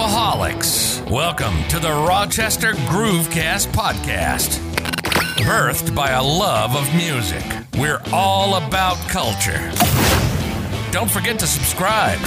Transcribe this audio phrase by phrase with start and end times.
[0.00, 1.10] Grooveaholics.
[1.10, 4.58] Welcome to the Rochester Groovecast podcast.
[5.44, 7.44] Birthed by a love of music,
[7.76, 9.60] we're all about culture.
[10.90, 12.18] Don't forget to subscribe.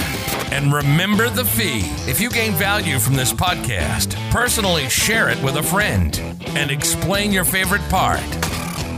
[0.52, 1.80] And remember the fee.
[2.08, 6.16] If you gain value from this podcast, personally share it with a friend
[6.50, 8.22] and explain your favorite part.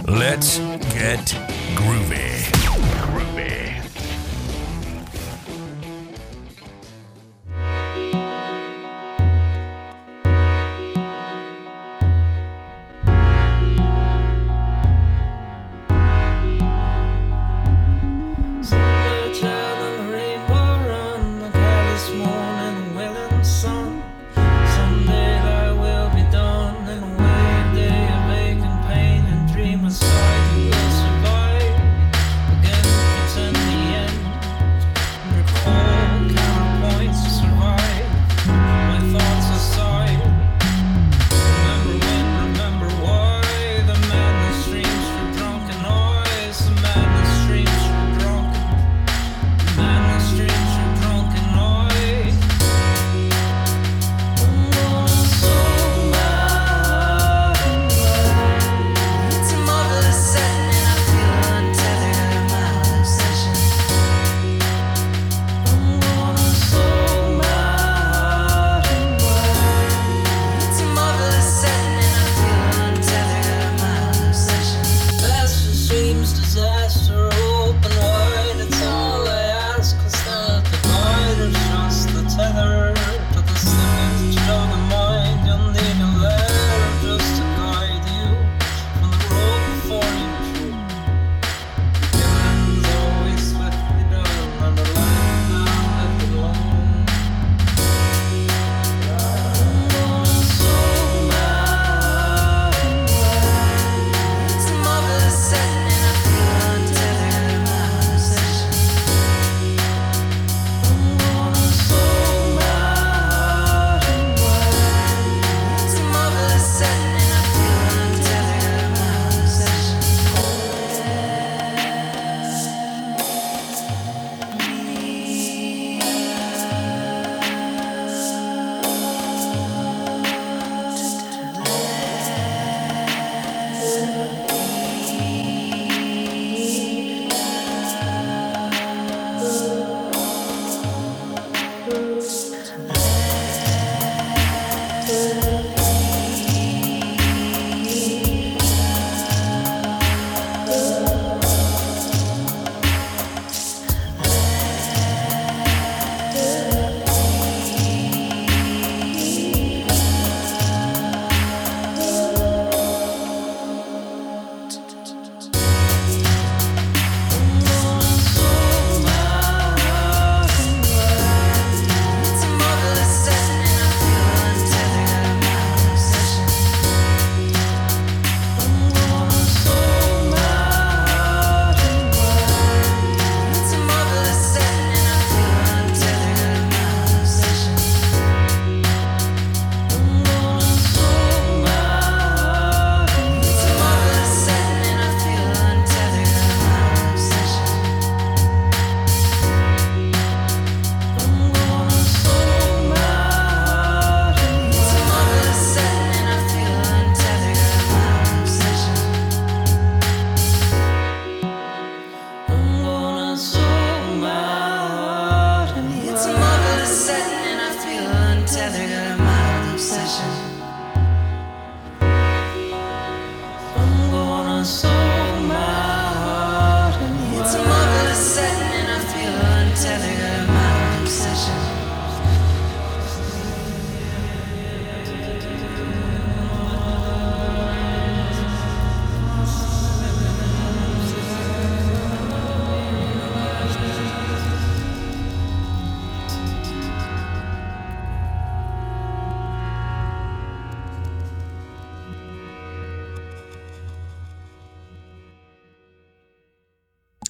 [0.06, 0.58] Let's
[0.92, 1.34] get
[1.76, 2.65] groovy.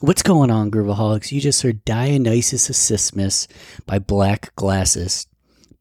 [0.07, 1.33] What's going on, Grooveaholics?
[1.33, 3.49] You just heard Dionysus of Sismus
[3.87, 5.27] by Black Glasses.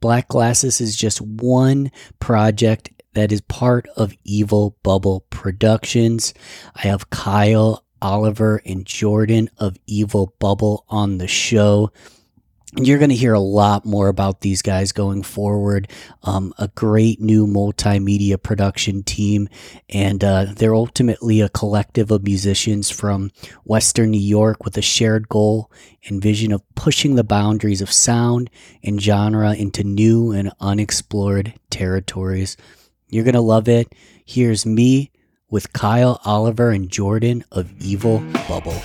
[0.01, 6.33] Black Glasses is just one project that is part of Evil Bubble Productions.
[6.73, 11.91] I have Kyle, Oliver, and Jordan of Evil Bubble on the show.
[12.73, 15.87] You're going to hear a lot more about these guys going forward.
[16.23, 19.47] Um, a great new multimedia production team,
[19.87, 23.31] and uh, they're ultimately a collective of musicians from
[23.63, 25.71] Western New York with a shared goal
[26.05, 28.49] and vision of pushing the boundaries of sound
[28.83, 32.57] and genre into new and unexplored territories.
[33.09, 33.93] You're going to love it.
[34.25, 35.11] Here's me
[35.49, 38.19] with Kyle, Oliver, and Jordan of Evil
[38.49, 38.81] Bubble.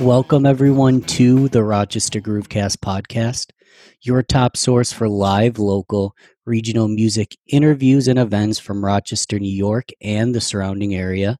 [0.00, 3.50] Welcome, everyone, to the Rochester Groovecast podcast,
[4.02, 6.14] your top source for live, local,
[6.46, 11.36] regional music interviews and events from Rochester, New York, and the surrounding area.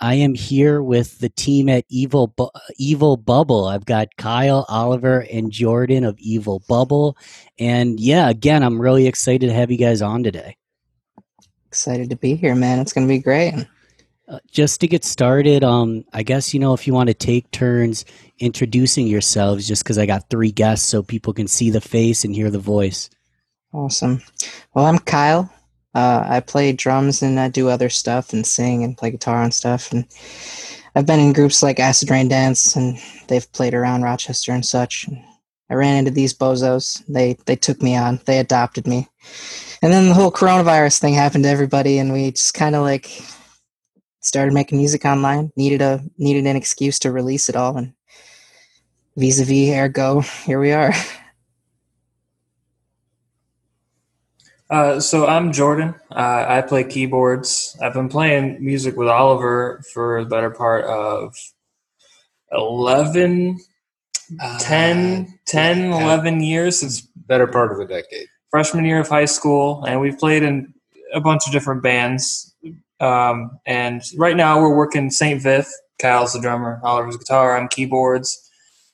[0.00, 3.66] I am here with the team at Evil Bu- Evil Bubble.
[3.66, 7.16] I've got Kyle, Oliver, and Jordan of Evil Bubble,
[7.60, 10.56] and yeah, again, I'm really excited to have you guys on today.
[11.68, 12.80] Excited to be here, man.
[12.80, 13.54] It's going to be great.
[14.32, 17.50] Uh, just to get started, um, I guess you know if you want to take
[17.50, 18.06] turns
[18.38, 22.34] introducing yourselves, just because I got three guests, so people can see the face and
[22.34, 23.10] hear the voice.
[23.74, 24.22] Awesome.
[24.72, 25.52] Well, I'm Kyle.
[25.94, 29.52] Uh, I play drums and I do other stuff and sing and play guitar and
[29.52, 29.92] stuff.
[29.92, 30.06] And
[30.96, 32.96] I've been in groups like Acid Rain Dance, and
[33.28, 35.06] they've played around Rochester and such.
[35.08, 35.22] And
[35.68, 37.04] I ran into these bozos.
[37.06, 38.18] They they took me on.
[38.24, 39.08] They adopted me.
[39.82, 43.10] And then the whole coronavirus thing happened to everybody, and we just kind of like
[44.22, 45.52] started making music online.
[45.56, 47.92] needed a needed an excuse to release it all, and
[49.16, 50.92] vis-a-vis ergo, here we are.
[54.70, 55.94] Uh, so I'm Jordan.
[56.10, 57.76] Uh, I play keyboards.
[57.82, 61.34] I've been playing music with Oliver for the better part of
[62.52, 63.58] 11,
[64.40, 66.02] Uh, 10, 10 yeah.
[66.04, 68.28] 11 years since better part of a decade.
[68.50, 69.84] freshman year of high school.
[69.84, 70.72] And we've played in
[71.12, 72.54] a bunch of different bands.
[73.02, 75.42] Um, and right now we're working St.
[75.42, 75.70] Vith.
[76.00, 78.50] Kyle's the drummer, Oliver's guitar, I'm keyboards.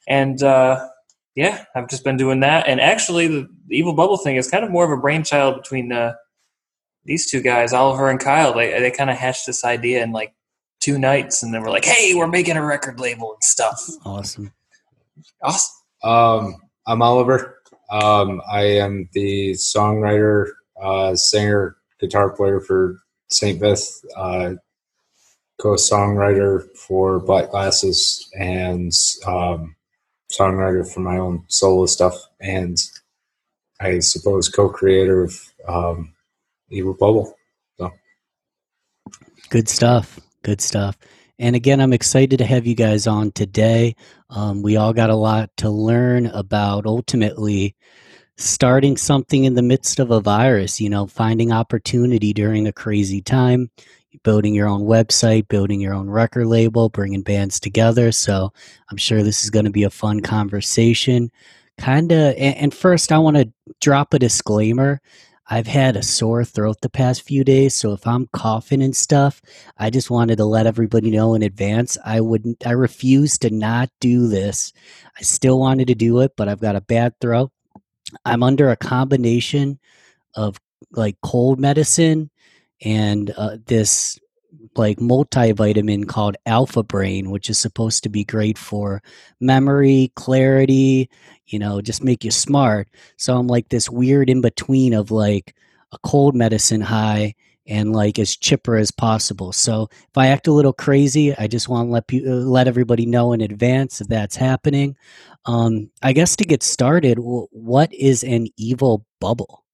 [0.08, 0.87] And uh,
[1.34, 2.66] yeah, I've just been doing that.
[2.66, 5.93] And actually, the, the Evil Bubble thing is kind of more of a brainchild between
[5.93, 6.14] uh,
[7.05, 8.55] these two guys, Oliver and Kyle.
[8.55, 10.34] They they kind of hatched this idea in like
[10.81, 14.52] two nights, and then we're like, "Hey, we're making a record label and stuff." Awesome.
[15.43, 15.75] Awesome.
[16.02, 16.56] Um,
[16.87, 17.61] I'm Oliver.
[17.90, 20.50] Um, I am the songwriter,
[20.82, 23.60] uh, singer, guitar player for St.
[23.60, 23.86] Beth,
[24.16, 24.54] uh,
[25.60, 28.92] co-songwriter for Black Glasses, and
[29.26, 29.76] um,
[30.32, 32.76] songwriter for my own solo stuff, and
[33.80, 36.14] I suppose co-creator of um,
[36.70, 37.34] Evil Bubble.
[39.50, 40.20] Good stuff.
[40.42, 40.98] Good stuff.
[41.38, 43.96] And again, I'm excited to have you guys on today.
[44.28, 47.75] Um, we all got a lot to learn about ultimately
[48.38, 53.20] starting something in the midst of a virus, you know, finding opportunity during a crazy
[53.20, 53.69] time,
[54.23, 58.12] building your own website, building your own record label, bringing bands together.
[58.12, 58.52] So
[58.90, 61.31] I'm sure this is going to be a fun conversation.
[61.79, 65.00] Kind of, and, first, I want to drop a disclaimer.
[65.50, 69.40] I've had a sore throat the past few days, so if I'm coughing and stuff,
[69.79, 71.96] I just wanted to let everybody know in advance.
[72.05, 74.73] I wouldn't, I refuse to not do this.
[75.17, 77.50] I still wanted to do it, but I've got a bad throat.
[78.25, 79.79] I'm under a combination
[80.35, 80.59] of
[80.93, 82.31] like cold medicine
[82.83, 84.19] and uh, this
[84.77, 89.03] like multivitamin called Alpha Brain, which is supposed to be great for
[89.41, 91.11] memory, clarity,
[91.47, 92.88] you know, just make you smart.
[93.17, 95.55] So I'm like this weird in between of like
[95.93, 97.35] a cold medicine high
[97.68, 99.52] and like as chipper as possible.
[99.52, 102.68] So if I act a little crazy, I just want to let pe- uh, let
[102.68, 104.96] everybody know in advance if that's happening.
[105.46, 109.64] Um, I guess to get started, what is an evil bubble?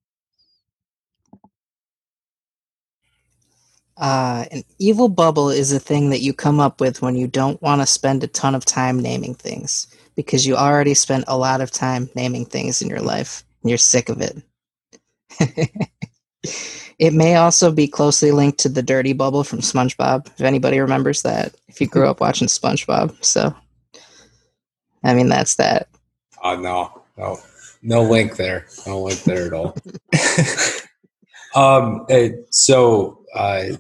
[3.97, 7.63] Uh, an evil bubble is a thing that you come up with when you don't
[7.63, 9.87] want to spend a ton of time naming things
[10.17, 13.79] because you already spent a lot of time naming things in your life and you're
[13.79, 14.37] sick of it.
[16.99, 21.23] it may also be closely linked to the dirty bubble from SpongeBob, if anybody remembers
[21.23, 23.25] that, if you grew up watching SpongeBob.
[23.25, 23.55] So,
[25.03, 25.89] I mean, that's that.
[26.43, 27.39] Uh, no, no,
[27.83, 28.67] no link there.
[28.87, 29.77] No link there at all.
[31.55, 33.77] um, eh, so uh,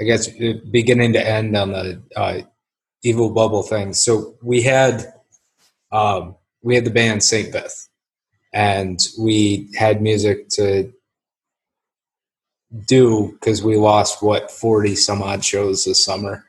[0.00, 2.40] I guess uh, beginning to end on the uh,
[3.02, 3.92] evil bubble thing.
[3.92, 5.12] So we had
[5.90, 7.87] um, we had the band Saint Beth,
[8.52, 10.92] and we had music to
[12.86, 16.44] do because we lost what forty some odd shows this summer,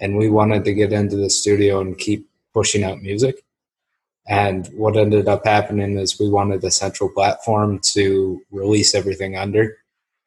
[0.00, 3.44] and we wanted to get into the studio and keep pushing out music.
[4.28, 9.76] And what ended up happening is we wanted a central platform to release everything under.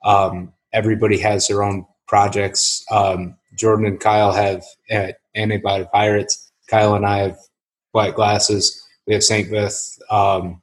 [0.03, 2.84] Um, everybody has their own projects.
[2.91, 6.51] Um, Jordan and Kyle have uh, Antibody Pirates.
[6.70, 7.38] Kyle and I have
[7.94, 8.82] White Glasses.
[9.08, 9.50] We have St.
[9.50, 9.98] Vith.
[10.10, 10.62] Um,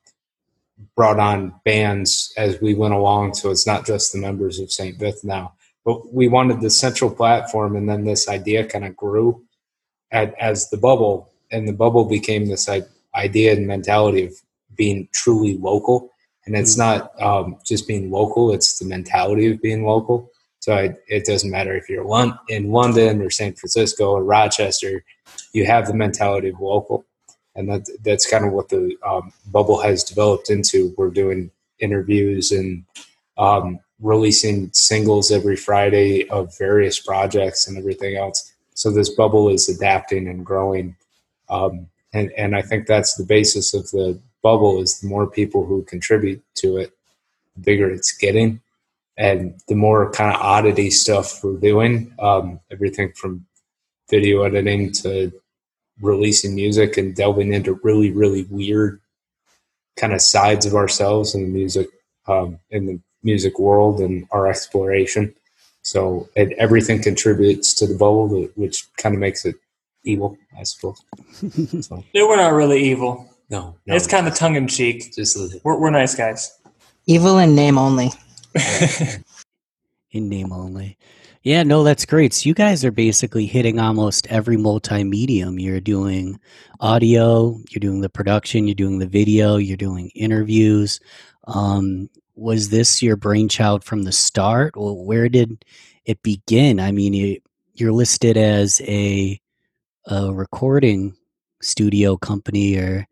[0.96, 4.98] brought on bands as we went along, so it's not just the members of St.
[4.98, 5.54] Vith now.
[5.84, 9.42] But we wanted the central platform, and then this idea kind of grew
[10.10, 12.68] at, as the bubble, and the bubble became this
[13.14, 14.34] idea and mentality of
[14.76, 16.10] being truly local.
[16.46, 20.30] And it's not um, just being local; it's the mentality of being local.
[20.60, 22.06] So I, it doesn't matter if you're
[22.48, 25.04] in London or San Francisco or Rochester,
[25.52, 27.04] you have the mentality of local,
[27.54, 30.94] and that that's kind of what the um, bubble has developed into.
[30.96, 32.84] We're doing interviews and
[33.38, 38.52] um, releasing singles every Friday of various projects and everything else.
[38.74, 40.96] So this bubble is adapting and growing,
[41.48, 45.64] um, and and I think that's the basis of the bubble is the more people
[45.64, 46.92] who contribute to it,
[47.54, 48.60] the bigger it's getting
[49.16, 53.46] and the more kind of oddity stuff we're doing, um, everything from
[54.08, 55.32] video editing to
[56.02, 59.00] releasing music and delving into really, really weird
[59.96, 61.88] kind of sides of ourselves in the music,
[62.26, 65.34] um, in the music world and our exploration.
[65.82, 69.56] So it, everything contributes to the bubble, which kind of makes it
[70.04, 71.00] evil, I suppose.
[71.86, 73.28] so, Yeah, we're not really evil.
[73.50, 75.12] no, no, It's kind of tongue in cheek.
[75.14, 76.58] just We're, we're nice guys.
[77.06, 78.10] Evil in name only.
[80.12, 80.96] in name only.
[81.44, 82.32] Yeah, no, that's great.
[82.32, 85.58] So you guys are basically hitting almost every multi-medium.
[85.58, 86.38] You're doing
[86.78, 91.00] audio, you're doing the production, you're doing the video, you're doing interviews.
[91.48, 94.76] Um, was this your brainchild from the start?
[94.76, 95.64] Well, where did
[96.04, 96.78] it begin?
[96.78, 97.40] I mean, you,
[97.74, 99.40] you're listed as a,
[100.06, 101.16] a recording
[101.60, 103.06] studio company, or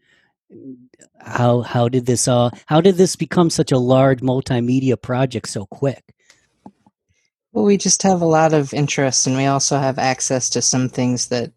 [1.21, 2.53] how how did this all?
[2.67, 6.15] How did this become such a large multimedia project so quick?
[7.53, 10.89] Well, we just have a lot of interest, and we also have access to some
[10.89, 11.51] things that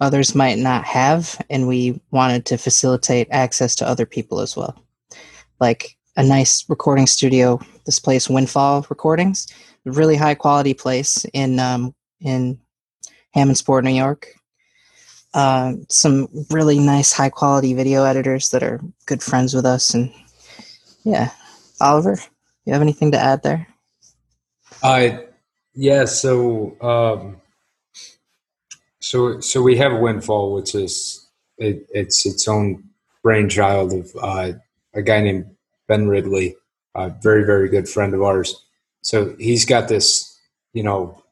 [0.00, 4.82] others might not have, and we wanted to facilitate access to other people as well.
[5.60, 9.46] Like a nice recording studio, this place, Windfall Recordings,
[9.84, 12.58] really high quality place in um, in
[13.36, 14.28] Hammondsport, New York.
[15.32, 20.12] Uh, some really nice high quality video editors that are good friends with us, and
[21.04, 21.30] yeah,
[21.80, 22.18] Oliver,
[22.64, 23.68] you have anything to add there?
[24.82, 25.25] I
[25.76, 27.40] yeah, so um,
[29.00, 31.28] so so we have Windfall, which is
[31.58, 32.82] it, it's its own
[33.22, 34.52] brainchild of uh,
[34.94, 35.54] a guy named
[35.86, 36.56] Ben Ridley,
[36.94, 38.64] a very very good friend of ours.
[39.02, 40.36] So he's got this,
[40.72, 41.22] you know,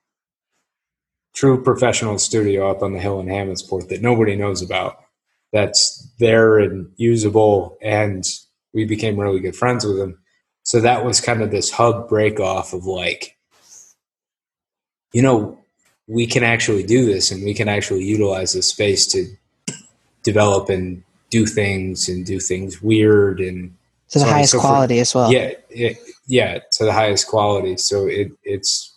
[1.35, 4.99] true professional studio up on the hill in Hammondsport that nobody knows about.
[5.53, 8.25] That's there and usable, and
[8.75, 10.19] we became really good friends with him.
[10.65, 13.37] So that was kind of this hub break off of like,
[15.15, 15.59] you know,
[16.09, 19.25] we can actually do this and we can actually utilize this space to
[20.23, 23.73] develop and do things and do things weird and
[24.11, 25.33] To the So highest so quality as well.
[25.33, 27.77] yeah, it, yeah, to the highest quality.
[27.77, 28.93] So it it's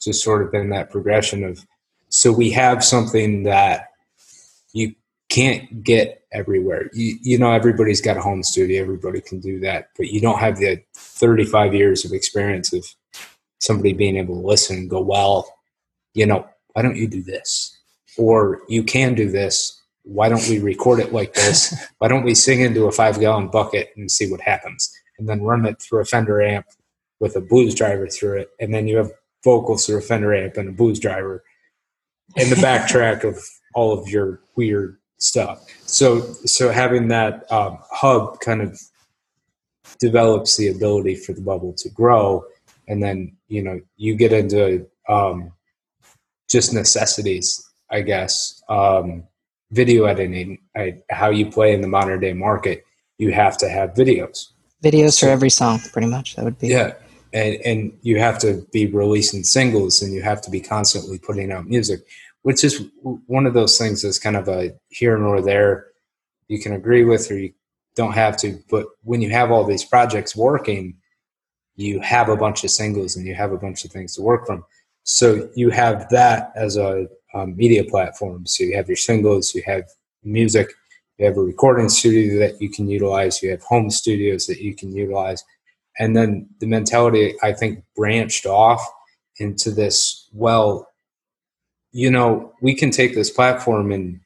[0.00, 1.66] just sort of been that progression of
[2.08, 3.88] so we have something that
[4.72, 4.94] you
[5.28, 6.88] can't get everywhere.
[6.94, 10.38] You you know everybody's got a home studio, everybody can do that, but you don't
[10.38, 12.86] have the 35 years of experience of
[13.58, 15.58] somebody being able to listen and go, well,
[16.14, 17.76] you know, why don't you do this?
[18.16, 19.80] Or you can do this.
[20.02, 21.74] Why don't we record it like this?
[21.98, 24.90] Why don't we sing into a five gallon bucket and see what happens?
[25.18, 26.66] And then run it through a Fender amp
[27.20, 28.50] with a blues driver through it.
[28.58, 29.10] And then you have
[29.44, 31.44] vocals through a Fender amp and a blues driver
[32.36, 33.38] and the backtrack of
[33.74, 35.64] all of your weird stuff.
[35.86, 38.80] So, so having that um, hub kind of
[39.98, 42.44] develops the ability for the bubble to grow.
[42.88, 45.52] And then, you know, you get into um,
[46.50, 48.62] just necessities, I guess.
[48.68, 49.24] Um,
[49.70, 52.84] video editing, I, how you play in the modern day market,
[53.18, 54.48] you have to have videos.
[54.82, 56.36] Videos for every song, pretty much.
[56.36, 56.94] That would be Yeah.
[57.34, 61.52] And, and you have to be releasing singles and you have to be constantly putting
[61.52, 62.00] out music,
[62.42, 65.88] which is one of those things that's kind of a here nor there.
[66.46, 67.52] You can agree with or you
[67.96, 68.58] don't have to.
[68.70, 70.96] But when you have all these projects working,
[71.78, 74.46] you have a bunch of singles and you have a bunch of things to work
[74.46, 74.64] from.
[75.04, 77.06] So you have that as a
[77.46, 78.46] media platform.
[78.46, 79.84] So you have your singles, you have
[80.24, 80.70] music,
[81.18, 84.74] you have a recording studio that you can utilize, you have home studios that you
[84.74, 85.44] can utilize.
[86.00, 88.84] And then the mentality, I think, branched off
[89.38, 90.88] into this well,
[91.92, 94.20] you know, we can take this platform and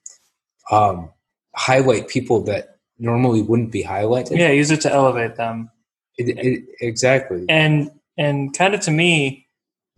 [0.70, 1.10] um,
[1.54, 4.38] highlight people that normally wouldn't be highlighted.
[4.38, 5.70] Yeah, use it to elevate them.
[6.18, 7.46] It, it, exactly.
[7.48, 9.46] and and kind of to me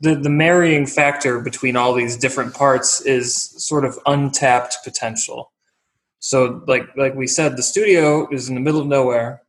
[0.01, 5.53] the the marrying factor between all these different parts is sort of untapped potential.
[6.21, 9.43] So like like we said the studio is in the middle of nowhere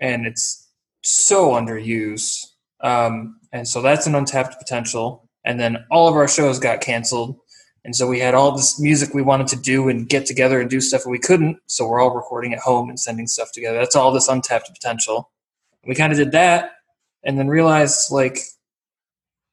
[0.00, 0.68] and it's
[1.02, 2.46] so underused
[2.80, 5.28] um, and so that's an untapped potential.
[5.44, 7.36] And then all of our shows got canceled
[7.84, 10.70] and so we had all this music we wanted to do and get together and
[10.70, 13.78] do stuff and we couldn't so we're all recording at home and sending stuff together.
[13.78, 15.31] That's all this untapped potential
[15.86, 16.72] we kind of did that
[17.24, 18.38] and then realized like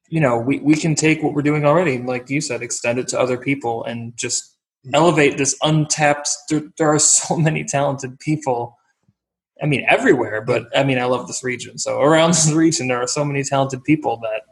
[0.08, 3.08] you know we, we can take what we're doing already like you said extend it
[3.08, 4.56] to other people and just
[4.86, 4.94] mm-hmm.
[4.94, 8.76] elevate this untapped there, there are so many talented people
[9.62, 13.00] i mean everywhere but i mean i love this region so around this region there
[13.00, 14.42] are so many talented people that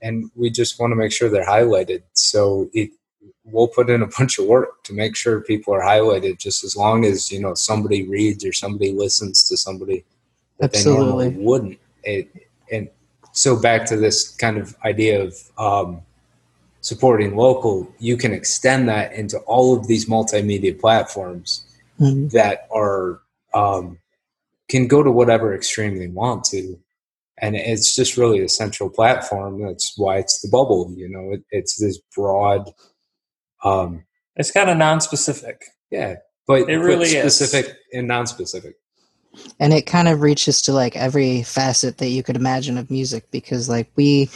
[0.00, 2.02] and we just want to make sure they're highlighted.
[2.12, 2.90] So it,
[3.44, 6.38] we'll put in a bunch of work to make sure people are highlighted.
[6.38, 10.04] Just as long as you know somebody reads or somebody listens to somebody
[10.58, 11.44] that they normally Absolutely.
[11.46, 11.78] wouldn't.
[12.04, 12.28] It,
[12.72, 12.88] and
[13.32, 16.02] so back to this kind of idea of um,
[16.80, 21.64] supporting local, you can extend that into all of these multimedia platforms
[22.00, 22.30] Mhm.
[22.30, 23.20] that are
[23.54, 23.98] um,
[24.68, 26.78] can go to whatever extreme they want to
[27.40, 31.42] and it's just really a central platform that's why it's the bubble you know it,
[31.50, 32.70] it's this broad
[33.64, 34.04] um
[34.36, 37.34] it's kind of non-specific yeah but It but really is.
[37.34, 38.74] specific and non-specific
[39.60, 43.30] and it kind of reaches to like every facet that you could imagine of music
[43.30, 44.30] because like we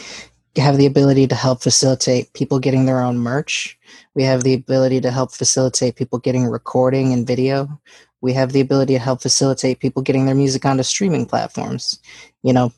[0.55, 3.77] have the ability to help facilitate people getting their own merch.
[4.13, 7.79] We have the ability to help facilitate people getting recording and video.
[8.21, 11.99] We have the ability to help facilitate people getting their music onto streaming platforms.
[12.43, 12.71] You know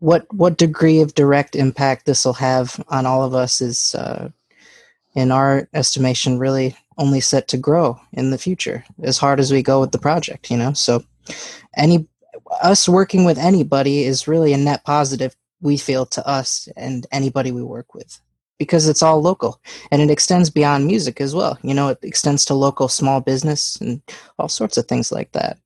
[0.00, 4.28] what what degree of direct impact this will have on all of us is uh,
[5.14, 9.62] in our estimation really only set to grow in the future as hard as we
[9.62, 10.72] go with the project you know?
[10.72, 11.04] So
[11.76, 12.06] any
[12.62, 17.52] us working with anybody is really a net positive we feel to us and anybody
[17.52, 18.20] we work with.
[18.58, 21.58] Because it's all local and it extends beyond music as well.
[21.62, 24.00] You know it extends to local small business and
[24.38, 25.58] all sorts of things like that.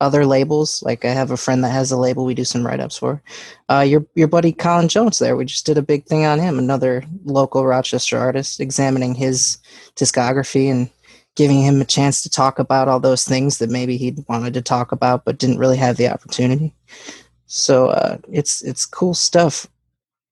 [0.00, 2.98] Other labels like i have a friend that has a label we do some write-ups
[2.98, 3.22] for.
[3.70, 6.58] Uh, your your buddy colin jones there we just did a big thing on him
[6.58, 9.58] another local rochester artist examining his
[9.96, 10.90] discography and
[11.36, 14.62] giving him a chance to talk about all those things that maybe he wanted to
[14.62, 16.72] talk about but didn't really have the opportunity.
[17.46, 19.66] So uh, it's it's cool stuff.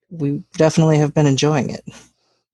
[0.09, 1.83] We definitely have been enjoying it.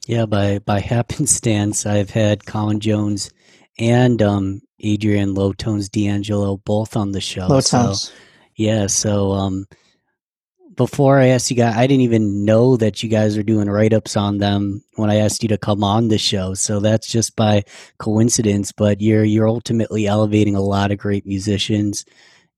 [0.07, 3.31] Yeah, by by happenstance, I've had Colin Jones
[3.77, 7.47] and um, Adrian Lowtones D'Angelo both on the show.
[7.47, 7.93] Low so-
[8.55, 9.67] Yeah, so um
[10.79, 13.91] before I asked you guys I didn't even know that you guys were doing write
[13.91, 16.53] ups on them when I asked you to come on the show.
[16.53, 17.65] So that's just by
[17.97, 22.05] coincidence, but you're you're ultimately elevating a lot of great musicians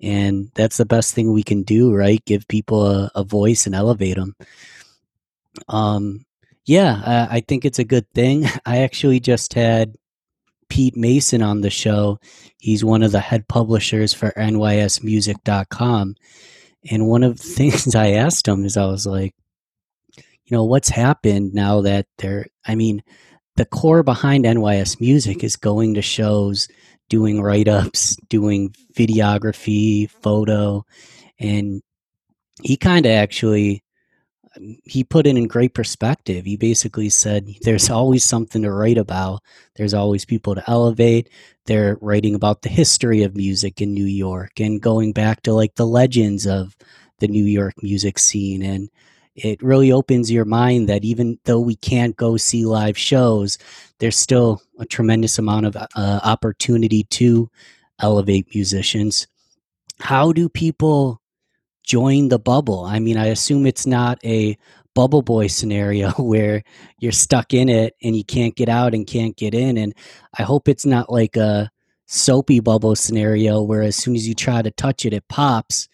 [0.03, 2.23] and that's the best thing we can do, right?
[2.23, 4.35] Give people a, a voice and elevate them.
[5.67, 6.23] Um
[6.63, 8.45] yeah, I, I think it's a good thing.
[8.67, 9.95] I actually just had
[10.69, 12.19] Pete Mason on the show.
[12.59, 16.15] He's one of the head publishers for NYSmusic.com.
[16.89, 19.33] And one of the things I asked him is I was like,
[20.17, 23.03] you know, what's happened now that they're, I mean,
[23.55, 26.67] the core behind NYS Music is going to shows,
[27.09, 30.83] doing write ups, doing videography, photo.
[31.39, 31.81] And
[32.63, 33.83] he kind of actually,
[34.83, 36.45] he put it in great perspective.
[36.45, 39.41] He basically said, there's always something to write about.
[39.75, 41.29] There's always people to elevate
[41.65, 45.75] they're writing about the history of music in New York and going back to like
[45.75, 46.75] the legends of
[47.19, 48.63] the New York music scene.
[48.63, 48.89] And
[49.35, 53.57] it really opens your mind that even though we can't go see live shows,
[53.99, 57.49] there's still a tremendous amount of uh, opportunity to
[57.99, 59.27] elevate musicians.
[59.99, 61.20] How do people
[61.83, 62.83] join the bubble?
[62.85, 64.57] I mean, I assume it's not a
[64.93, 66.63] bubble boy scenario where
[66.99, 69.77] you're stuck in it and you can't get out and can't get in.
[69.77, 69.93] And
[70.37, 71.71] I hope it's not like a
[72.07, 75.87] soapy bubble scenario where as soon as you try to touch it, it pops.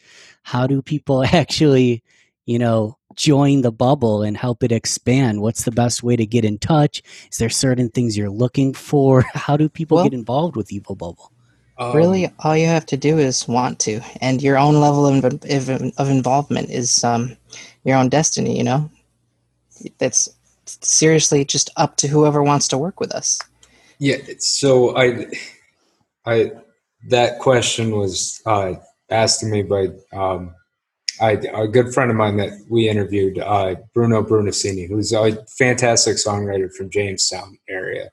[0.43, 2.03] How do people actually,
[2.45, 5.41] you know, join the bubble and help it expand?
[5.41, 7.01] What's the best way to get in touch?
[7.31, 9.21] Is there certain things you're looking for?
[9.33, 11.31] How do people Well- get involved with Evil Bubble?
[11.79, 15.23] Um, really, all you have to do is want to, and your own level of,
[15.23, 17.37] of, involvement is um,
[17.83, 18.57] your own destiny.
[18.57, 18.89] You know,
[19.99, 20.29] that's
[20.65, 23.39] seriously just up to whoever wants to work with us.
[23.99, 24.17] Yeah.
[24.39, 25.27] So I,
[26.25, 26.51] I
[27.07, 28.73] that question was uh,
[29.09, 30.55] asked to me by um,
[31.19, 36.17] I, a good friend of mine that we interviewed, uh, Bruno Brunacini, who's a fantastic
[36.17, 38.11] songwriter from Jamestown area,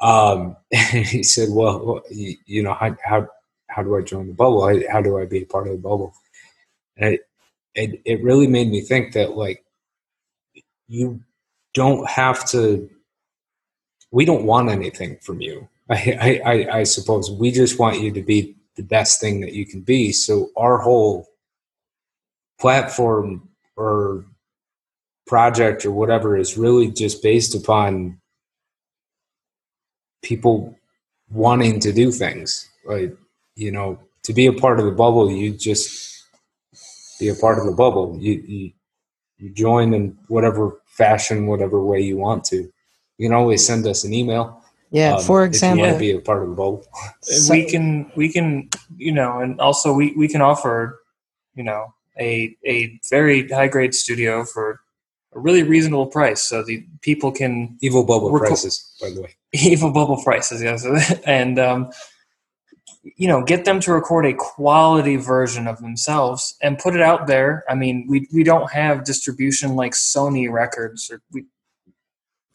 [0.00, 3.28] um, he said, "Well, you, know, how how
[3.68, 4.66] how do I join the bubble?
[4.90, 6.14] How, do I be a part of the bubble?"
[6.96, 7.20] And it,
[7.74, 9.64] it it really made me think that like
[10.86, 11.20] you
[11.74, 12.88] don't have to.
[14.10, 15.68] We don't want anything from you.
[15.90, 19.66] I, I, I suppose we just want you to be the best thing that you
[19.66, 20.12] can be.
[20.12, 21.28] So our whole
[22.58, 24.24] platform or
[25.26, 28.20] project or whatever is really just based upon
[30.22, 30.76] people
[31.30, 32.68] wanting to do things.
[32.84, 33.16] Like,
[33.54, 36.24] you know, to be a part of the bubble, you just
[37.20, 38.16] be a part of the bubble.
[38.18, 38.72] You, you,
[39.38, 42.70] you join in whatever fashion, whatever way you want to.
[43.18, 44.62] You can always send us an email.
[44.90, 46.84] Yeah, um, for if you example, want to be a part of the bubble.
[47.22, 51.00] So- we can we can you know and also we we can offer
[51.54, 54.80] you know a a very high grade studio for
[55.38, 56.42] a really reasonable price.
[56.42, 59.36] So the people can Evil bubble We're co- prices, by the way.
[59.54, 60.84] evil bubble prices yes.
[61.26, 61.90] And um
[63.16, 67.26] you know get them to record a quality version of themselves and put it out
[67.26, 67.64] there.
[67.68, 71.44] I mean we we don't have distribution like sony records or we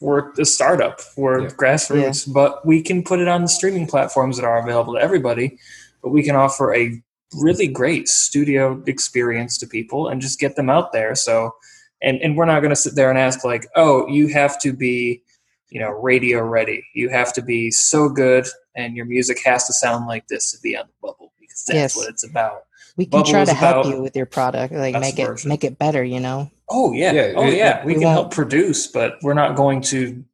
[0.00, 1.48] we're a startup we're Yeah.
[1.60, 5.58] grassroots but we can put it on the streaming platforms that are available to everybody.
[6.02, 7.02] But we can offer a
[7.40, 11.14] really great studio experience to people and just get them out there.
[11.14, 11.54] So
[12.02, 14.72] and and we're not going to sit there and ask like oh you have to
[14.72, 15.22] be
[15.70, 19.72] you know radio ready you have to be so good and your music has to
[19.72, 21.96] sound like this to be on the bubble because that's Yes.
[21.96, 22.62] what it's about
[22.96, 25.48] we can Bubble try to help you with your product, like make it version.
[25.48, 26.04] make it better.
[26.04, 26.48] You know.
[26.68, 29.80] oh yeah, Yeah, oh it- yeah we, we can help produce but we're not going
[29.82, 30.24] to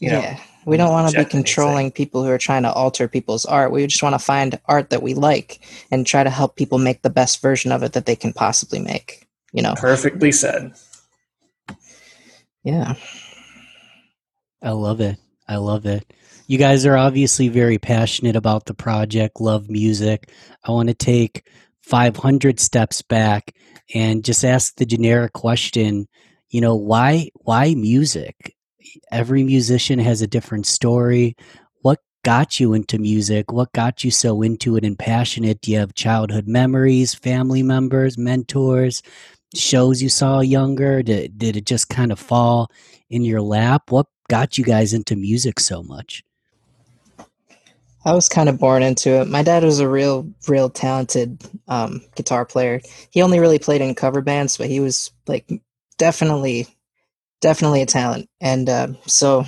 [0.00, 1.44] you know yeah, we don't want to be inject anything.
[1.44, 3.70] controlling people who are trying to alter people's art.
[3.70, 5.60] We just want to find art that we like
[5.92, 8.80] and try to help people make the best version of it that they can possibly
[8.80, 9.23] make.
[9.54, 9.74] You know.
[9.76, 10.74] perfectly said
[12.64, 12.94] Yeah.
[14.62, 15.18] I love it.
[15.46, 16.12] I love it.
[16.46, 20.30] You guys are obviously very passionate about the project, love music.
[20.64, 21.46] I want to take
[21.82, 23.54] 500 steps back
[23.94, 26.08] and just ask the generic question,
[26.48, 28.54] you know, why why music?
[29.12, 31.36] Every musician has a different story.
[31.82, 33.52] What got you into music?
[33.52, 35.60] What got you so into it and passionate?
[35.60, 39.02] Do you have childhood memories, family members, mentors,
[39.56, 41.02] shows you saw younger?
[41.02, 42.70] Did, did it just kind of fall
[43.10, 43.90] in your lap?
[43.90, 46.22] What got you guys into music so much?
[48.06, 49.28] I was kind of born into it.
[49.28, 52.80] My dad was a real, real talented um, guitar player.
[53.10, 55.50] He only really played in cover bands, but he was like
[55.96, 56.66] definitely,
[57.40, 58.28] definitely a talent.
[58.42, 59.46] And uh, so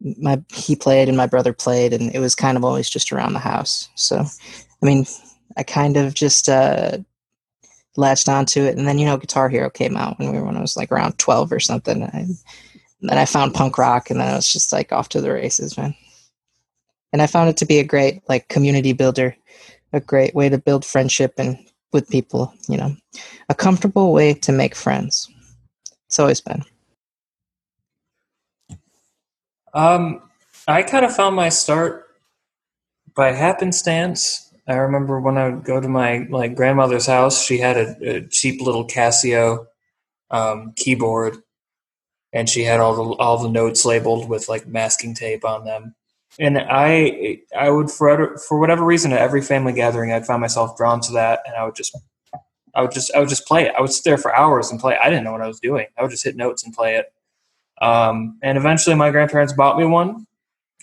[0.00, 3.32] my he played and my brother played, and it was kind of always just around
[3.32, 3.88] the house.
[3.96, 5.06] So, I mean,
[5.56, 6.98] I kind of just uh,
[7.96, 10.56] latched onto it, and then you know, Guitar Hero came out when we were when
[10.56, 12.02] I was like around twelve or something.
[12.02, 12.36] And
[13.00, 15.76] then I found punk rock, and then I was just like off to the races,
[15.76, 15.94] man
[17.14, 19.36] and I found it to be a great like community builder,
[19.92, 21.56] a great way to build friendship and
[21.92, 22.96] with people, you know,
[23.48, 25.30] a comfortable way to make friends.
[26.08, 26.64] It's always been.
[29.74, 30.22] Um,
[30.66, 32.08] I kind of found my start
[33.14, 34.43] by happenstance.
[34.66, 38.28] I remember when I would go to my like grandmother's house, she had a, a
[38.28, 39.66] cheap little Casio
[40.30, 41.36] um, keyboard,
[42.32, 45.94] and she had all the all the notes labeled with like masking tape on them.
[46.38, 50.76] And I I would for for whatever reason at every family gathering I'd find myself
[50.76, 51.96] drawn to that, and I would just
[52.74, 53.74] I would just I would just play it.
[53.76, 54.96] I would sit there for hours and play.
[55.02, 55.86] I didn't know what I was doing.
[55.96, 57.12] I would just hit notes and play it.
[57.80, 60.26] Um, and eventually, my grandparents bought me one,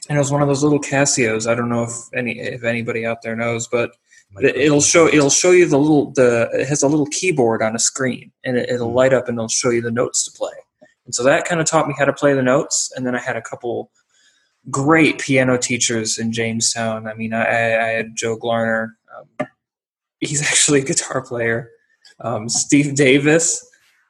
[0.09, 1.49] and it was one of those little Casios.
[1.49, 3.91] I don't know if any if anybody out there knows, but
[4.39, 7.75] it- it'll show it'll show you the little the it has a little keyboard on
[7.75, 10.53] a screen, and it, it'll light up and it'll show you the notes to play.
[11.05, 12.91] And so that kind of taught me how to play the notes.
[12.95, 13.91] And then I had a couple
[14.69, 17.07] great piano teachers in Jamestown.
[17.07, 18.89] I mean, I, I had Joe Glarner.
[19.39, 19.47] Um,
[20.19, 21.69] he's actually a guitar player.
[22.19, 23.67] Um, Steve Davis,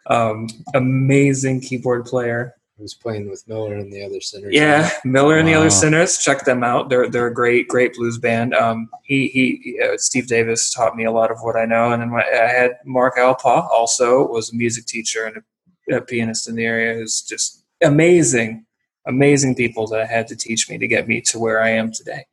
[0.08, 2.54] um, amazing keyboard player.
[2.82, 4.56] I was playing with Miller and the other sinners.
[4.56, 6.18] Yeah, Miller and the other sinners.
[6.18, 6.90] Check them out.
[6.90, 8.56] They're they're a great great blues band.
[8.56, 12.02] Um, he he uh, Steve Davis taught me a lot of what I know, and
[12.02, 15.44] then my, I had Mark Alpa also was a music teacher and
[15.92, 16.96] a, a pianist in the area.
[16.96, 18.66] Who's just amazing,
[19.06, 21.92] amazing people that I had to teach me to get me to where I am
[21.92, 22.26] today.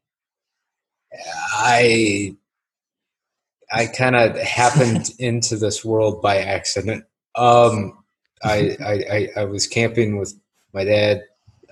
[1.53, 2.35] I
[3.71, 7.05] I kind of happened into this world by accident.
[7.35, 7.98] Um,
[8.45, 10.35] I, I, I I was camping with
[10.73, 11.25] my dad.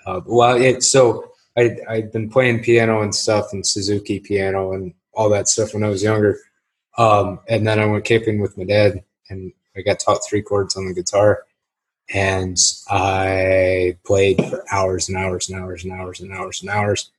[0.06, 4.94] Uh, well, it, so I I'd been playing piano and stuff and Suzuki piano and
[5.14, 6.38] all that stuff when I was younger.
[6.98, 10.76] Um, and then I went camping with my dad and I got taught three chords
[10.76, 11.44] on the guitar.
[12.14, 12.56] and
[12.88, 17.10] I played for hours and hours and hours and hours and hours and hours.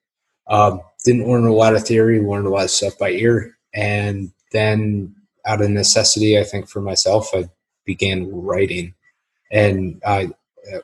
[0.47, 4.31] Um, didn't learn a lot of theory, learned a lot of stuff by ear, and
[4.51, 7.49] then out of necessity, I think for myself, I
[7.85, 8.93] began writing,
[9.51, 10.29] and I,
[10.73, 10.79] uh,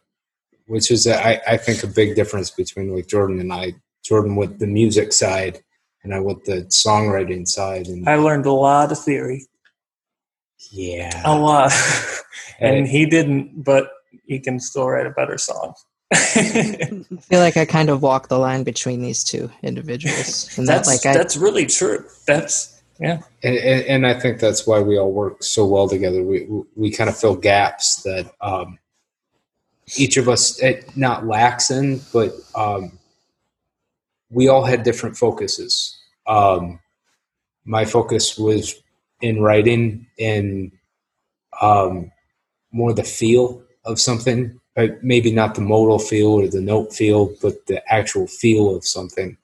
[0.67, 3.73] which is I, I think a big difference between like Jordan and I.
[4.04, 5.63] Jordan with the music side,
[6.04, 9.45] and I with the songwriting side, and I learned a lot of theory,
[10.71, 11.71] yeah, a lot,
[12.60, 13.91] and And- he didn't, but
[14.26, 15.73] he can still write a better song.
[16.13, 20.56] I feel like I kind of walk the line between these two individuals.
[20.58, 22.06] And that, that's like, I, that's really true.
[22.28, 23.22] That's yeah.
[23.44, 26.24] and, and, and I think that's why we all work so well together.
[26.24, 28.78] We we, we kind of fill gaps that um,
[29.98, 32.98] each of us it not lacks in, but um,
[34.30, 35.98] we all had different focuses.
[36.28, 36.80] Um,
[37.66, 38.76] my focus was
[39.22, 40.72] in writing in
[41.62, 42.12] um,
[42.72, 47.34] more the feel of something, uh, maybe not the modal feel or the note feel,
[47.42, 49.38] but the actual feel of something.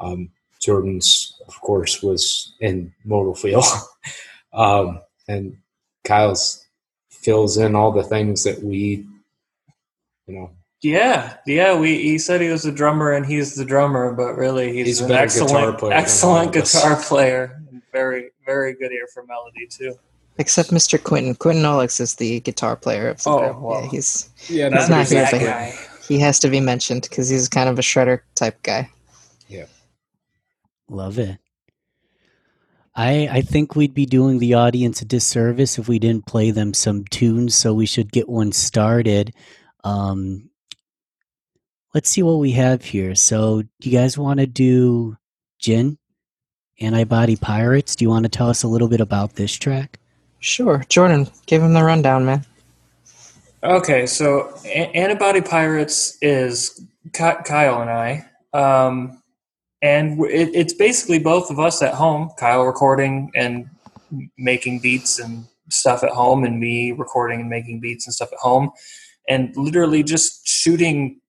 [0.00, 0.30] Um,
[0.60, 3.62] Jordan's, of course, was in modal feel,
[4.52, 5.56] um, and
[6.04, 6.66] Kyle's
[7.08, 9.06] fills in all the things that we,
[10.26, 10.50] you know,
[10.82, 11.78] Yeah, yeah.
[11.78, 15.00] We he said he was a drummer and he's the drummer, but really he's, He's
[15.00, 17.62] a an better guitar excellent, player excellent guitar player.
[17.70, 19.94] and Very, very good ear for melody too.
[20.38, 21.02] except Mr.
[21.02, 21.34] Quentin.
[21.34, 23.62] Quentin Olix is the guitar player of the Oh, group.
[23.62, 23.82] well.
[23.84, 25.74] Yeah, he's yeah, He's not here, but- guy.
[26.08, 28.90] he has to be mentioned because he's kind of a shredder type guy.
[29.48, 29.64] Yeah,
[30.90, 31.38] love it.
[32.96, 36.74] I I think we'd be doing the audience a disservice if we didn't play them
[36.74, 39.32] some tunes, so we should get one started.
[39.82, 40.50] Um,
[41.92, 43.14] let's see what we have here.
[43.14, 45.16] So, do you guys want to do
[45.58, 45.98] Gin,
[46.80, 47.96] Antibody Pirates?
[47.96, 49.98] Do you want to tell us a little bit about this track?
[50.40, 52.44] Sure, Jordan, give him the rundown, man.
[53.62, 58.26] Okay, so A- Antibody Pirates is Ky- Kyle and I.
[58.52, 59.22] Um,
[59.84, 63.68] and it, it's basically both of us at home, Kyle recording and
[64.38, 68.38] making beats and stuff at home, and me recording and making beats and stuff at
[68.38, 68.70] home,
[69.28, 71.20] and literally just shooting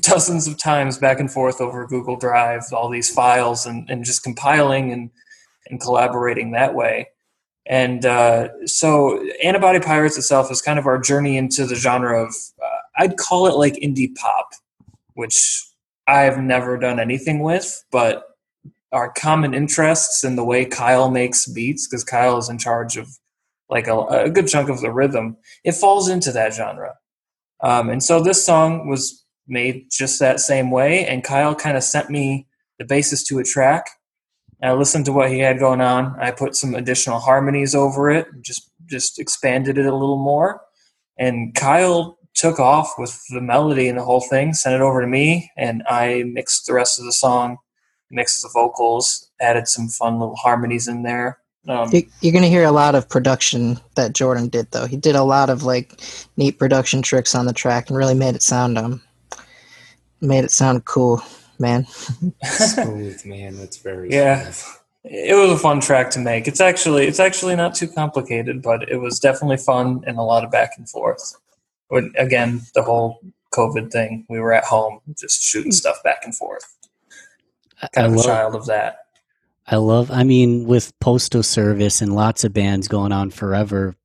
[0.00, 4.24] dozens of times back and forth over Google Drive, all these files, and, and just
[4.24, 5.10] compiling and,
[5.70, 7.08] and collaborating that way.
[7.66, 12.34] And uh, so, Antibody Pirates itself is kind of our journey into the genre of,
[12.60, 14.50] uh, I'd call it like indie pop,
[15.14, 15.62] which
[16.06, 18.24] I've never done anything with, but
[18.92, 23.08] our common interests in the way Kyle makes beats, because Kyle is in charge of
[23.68, 26.94] like a, a good chunk of the rhythm, it falls into that genre.
[27.62, 31.82] Um, and so, this song was made just that same way, and Kyle kind of
[31.82, 32.46] sent me
[32.78, 33.88] the basis to a track.
[34.62, 36.16] I listened to what he had going on.
[36.18, 40.60] I put some additional harmonies over it, just just expanded it a little more.
[41.18, 45.06] And Kyle took off with the melody and the whole thing, sent it over to
[45.06, 47.58] me, and I mixed the rest of the song,
[48.10, 51.38] mixed the vocals, added some fun little harmonies in there.
[51.68, 54.86] Um, You- You're gonna hear a lot of production that Jordan did, though.
[54.86, 55.98] He did a lot of like
[56.36, 59.00] neat production tricks on the track and really made it sound um,
[60.20, 61.22] made it sound cool,
[61.58, 61.86] man.
[62.42, 63.56] smooth man.
[63.56, 64.50] That's very Yeah.
[64.50, 64.76] smooth.
[65.04, 66.48] it was a fun track to make.
[66.48, 70.44] It's actually it's actually not too complicated, but it was definitely fun and a lot
[70.44, 71.34] of back and forth.
[71.90, 73.20] But again, the whole
[73.52, 75.76] COVID thing, we were at home just shooting hmm.
[75.76, 76.76] stuff back and forth.
[77.80, 78.98] I- I Kind of a child of that.
[79.66, 83.96] I love, I mean, with Postal Service and lots of bands going on forever,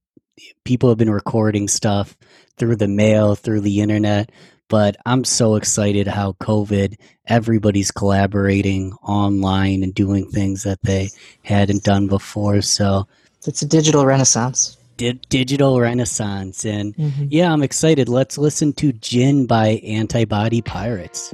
[0.64, 2.18] people have been recording stuff
[2.58, 4.32] through the mail, through the internet.
[4.70, 11.10] But I'm so excited how COVID, everybody's collaborating online and doing things that they
[11.44, 12.62] hadn't done before.
[12.62, 13.08] So,
[13.46, 14.78] It's a digital renaissance.
[15.00, 16.64] Di- digital renaissance.
[16.66, 17.26] And Mm-hmm.
[17.32, 18.08] yeah, I'm excited.
[18.10, 21.34] Let's listen to Gin by Antibody Pirates.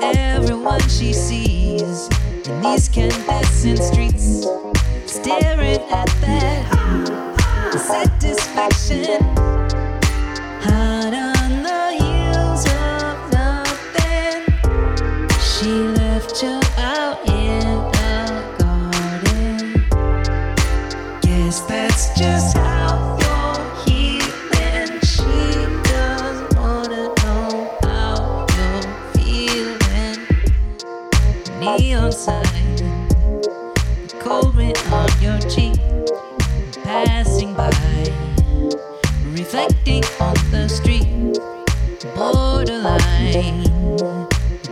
[0.00, 2.08] that everyone she sees
[2.48, 4.46] in these candescent streets,
[5.06, 6.66] staring at that
[7.72, 9.22] satisfaction.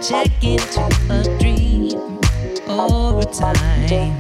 [0.08, 1.96] Check into a dream
[2.68, 4.18] over time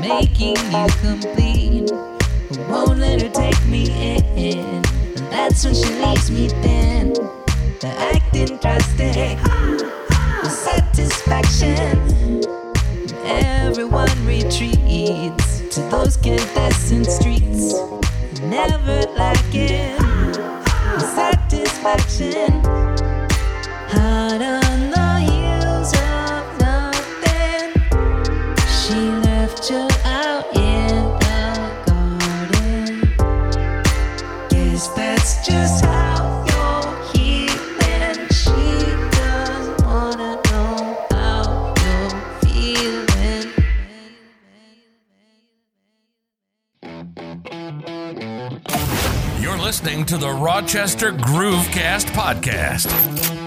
[0.00, 1.92] making you complete.
[2.68, 3.88] Won't let her take me
[4.34, 4.82] in.
[5.30, 7.12] That's when she leaves me then.
[7.12, 9.38] The acting drastic,
[10.42, 12.42] the satisfaction.
[13.24, 17.74] Everyone retreats to those candescent streets.
[18.40, 19.96] Never lacking
[20.98, 22.53] the satisfaction.
[50.44, 52.90] Rochester Groovecast podcast.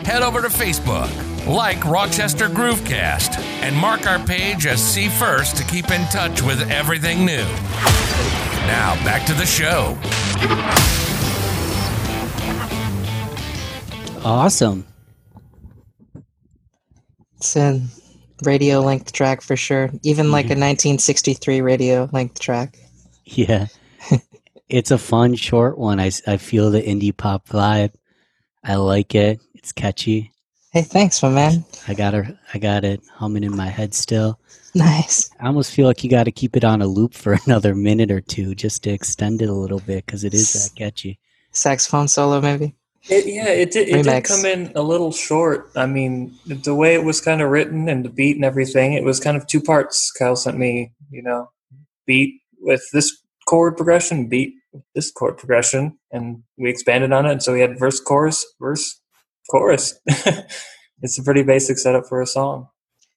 [0.03, 5.63] Head over to Facebook, like Rochester Groovecast, and mark our page as See First to
[5.65, 7.43] keep in touch with everything new.
[8.65, 9.95] Now, back to the show.
[14.25, 14.87] Awesome.
[17.35, 17.79] It's a
[18.41, 19.91] radio length track for sure.
[20.01, 20.61] Even like a mm-hmm.
[20.61, 22.79] 1963 radio length track.
[23.23, 23.67] Yeah.
[24.69, 25.99] It's a fun short one.
[25.99, 27.93] I, I feel the indie pop vibe.
[28.63, 29.39] I like it.
[29.55, 30.31] It's catchy.
[30.71, 31.65] Hey, thanks, my man.
[31.87, 32.37] I got her.
[32.53, 34.39] I got it humming in my head still.
[34.75, 35.29] Nice.
[35.39, 38.11] I almost feel like you got to keep it on a loop for another minute
[38.11, 41.19] or two just to extend it a little bit because it is that catchy.
[41.51, 42.75] Saxophone solo, maybe.
[43.09, 43.87] It, yeah, it did.
[43.87, 45.71] It did come in a little short.
[45.75, 49.05] I mean, the way it was kind of written and the beat and everything, it
[49.05, 50.11] was kind of two parts.
[50.11, 51.49] Kyle sent me, you know,
[52.05, 54.55] beat with this chord progression, beat
[54.93, 57.31] this chord progression, and we expanded on it.
[57.31, 58.99] And so we had verse, chorus, verse,
[59.49, 59.99] chorus.
[61.01, 62.67] it's a pretty basic setup for a song,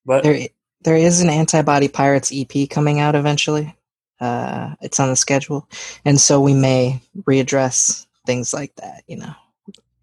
[0.07, 0.49] but There,
[0.83, 3.75] there is an Antibody Pirates EP coming out eventually.
[4.21, 5.67] Uh, it's on the schedule,
[6.05, 9.03] and so we may readdress things like that.
[9.07, 9.35] You know,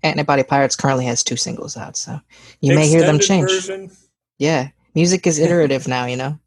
[0.02, 2.20] Antibody Pirates currently has two singles out, so
[2.60, 3.52] you may hear them change.
[3.52, 3.92] version.
[4.40, 6.06] Yeah, music is iterative now.
[6.06, 6.40] You know,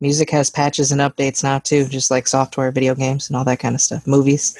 [0.00, 3.58] music has patches and updates now too, just like software, video games, and all that
[3.58, 4.06] kind of stuff.
[4.06, 4.56] Movies.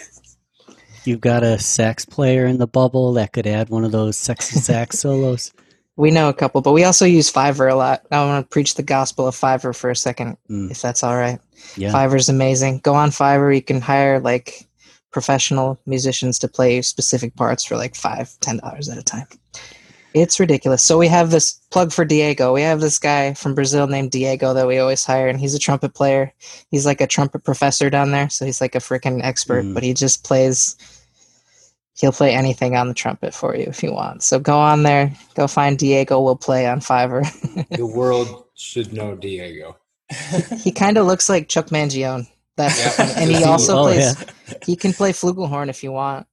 [1.04, 4.58] You've got a sax player in the bubble that could add one of those sexy
[4.60, 5.52] sax solos.
[5.96, 8.02] We know a couple, but we also use Fiverr a lot.
[8.12, 10.70] I want to preach the gospel of Fiverr for a second, Mm.
[10.70, 11.40] if that's all right.
[11.76, 11.92] Yeah.
[11.92, 12.80] Fiverr's amazing.
[12.80, 13.54] Go on Fiverr.
[13.54, 14.68] You can hire like
[15.10, 19.26] professional musicians to play specific parts for like five, ten dollars at a time.
[20.22, 20.82] It's ridiculous.
[20.82, 22.52] So we have this plug for Diego.
[22.52, 25.58] We have this guy from Brazil named Diego that we always hire, and he's a
[25.58, 26.32] trumpet player.
[26.70, 29.64] He's like a trumpet professor down there, so he's like a freaking expert.
[29.64, 29.74] Mm.
[29.74, 30.76] But he just plays.
[31.94, 34.22] He'll play anything on the trumpet for you if you want.
[34.22, 36.20] So go on there, go find Diego.
[36.20, 37.24] We'll play on Fiverr.
[37.76, 39.76] The world should know Diego.
[40.62, 42.28] he kind of looks like Chuck Mangione.
[42.56, 43.14] That's Yeah.
[43.20, 43.44] and he he?
[43.52, 44.14] also Oh, plays.
[44.48, 44.54] yeah.
[44.64, 46.26] He can play flugelhorn if you want.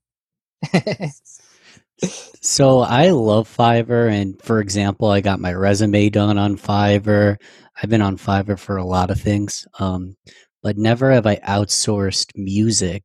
[2.01, 7.37] So I love Fiverr, and for example, I got my resume done on Fiverr.
[7.81, 10.15] I've been on Fiverr for a lot of things, um,
[10.61, 13.03] but never have I outsourced music.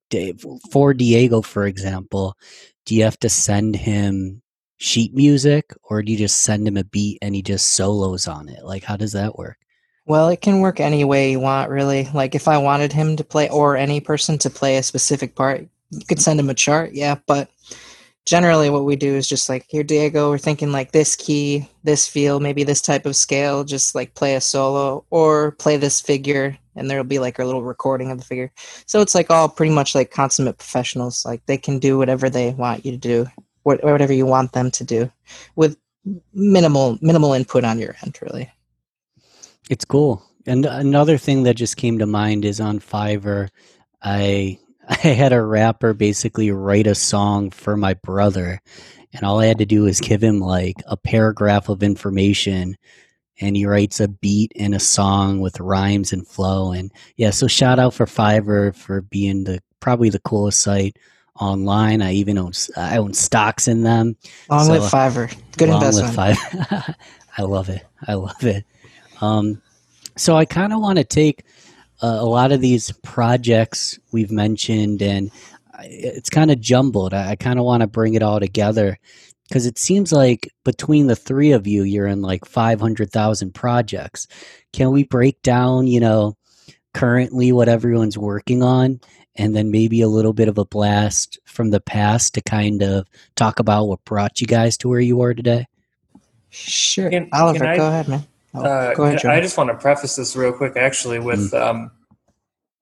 [0.71, 2.37] For Diego, for example,
[2.85, 4.43] do you have to send him
[4.77, 8.49] sheet music, or do you just send him a beat and he just solos on
[8.49, 8.65] it?
[8.65, 9.57] Like, how does that work?
[10.11, 12.09] well, it can work any way you want, really.
[12.13, 15.69] Like if I wanted him to play, or any person to play a specific part,
[15.91, 17.17] you could send him a chart, yeah.
[17.29, 17.49] But
[18.31, 22.07] generally, what we do is just like, here, Diego, we're thinking like this key, this
[22.07, 23.65] feel, maybe this type of scale.
[23.65, 27.65] Just like play a solo or play this figure, and there'll be like a little
[27.65, 28.53] recording of the figure.
[28.87, 31.25] So it's like all pretty much like consummate professionals.
[31.27, 33.27] Like they can do whatever they want you to do,
[33.65, 35.11] whatever you want them to do,
[35.57, 35.77] with
[36.33, 38.49] minimal minimal input on your end, really.
[39.69, 40.23] It's cool.
[40.47, 43.49] And another thing that just came to mind is on Fiverr,
[44.03, 44.61] I
[45.05, 48.61] I had a rapper basically write a song for my brother,
[49.13, 52.77] and all I had to do was give him like a paragraph of information,
[53.41, 56.73] and he writes a beat and a song with rhymes and flow.
[56.73, 60.99] And yeah, so shout out for Fiverr for being the probably the coolest site
[61.41, 62.03] online.
[62.03, 64.17] I even own I own stocks in them.
[64.49, 65.35] Long So, live Fiverr.
[65.57, 66.17] Good Long investment.
[66.17, 66.95] live Fiverr.
[67.39, 67.87] I love it.
[68.07, 68.65] I love it.
[69.21, 69.63] Um,
[70.17, 71.45] so I kind of want to take
[72.03, 75.31] uh, a lot of these projects we've mentioned, and
[75.83, 77.15] it's kind of jumbled.
[77.15, 78.99] I, I kind of want to bring it all together
[79.49, 83.53] because it seems like between the three of you, you're in like five hundred thousand
[83.55, 84.27] projects.
[84.73, 86.37] Can we break down, you know,
[86.95, 89.01] currently what everyone's working on?
[89.37, 93.07] And then maybe a little bit of a blast from the past to kind of
[93.37, 95.67] talk about what brought you guys to where you are today.
[96.51, 97.09] Sure.
[97.09, 98.27] Can- Oliver, can I- go ahead, man.
[98.55, 101.61] Oh, Uh, go ahead, I just want to preface this real quick, actually, with Mm.
[101.61, 101.91] um,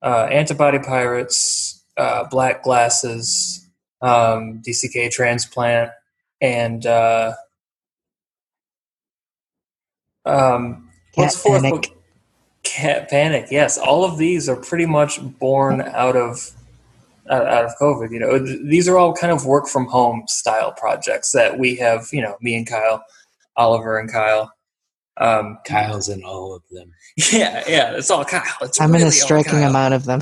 [0.03, 3.67] uh, Antibody Pirates, uh, Black Glasses,
[4.01, 5.91] um, DCK Transplant,
[6.41, 7.35] and uh,
[10.25, 11.83] um, what's Cat fourth Panic.
[11.83, 11.95] book?
[12.63, 13.47] Cat Panic.
[13.51, 16.51] Yes, all of these are pretty much born out of
[17.31, 18.11] out out of COVID.
[18.11, 21.77] You know, th- these are all kind of work from home style projects that we
[21.77, 22.09] have.
[22.13, 23.03] You know, me and Kyle,
[23.57, 24.53] Oliver and Kyle.
[25.21, 26.93] Um, Kyle's in all of them.
[27.33, 28.43] yeah, yeah, it's all Kyle.
[28.63, 30.21] It's I'm in a striking amount of them.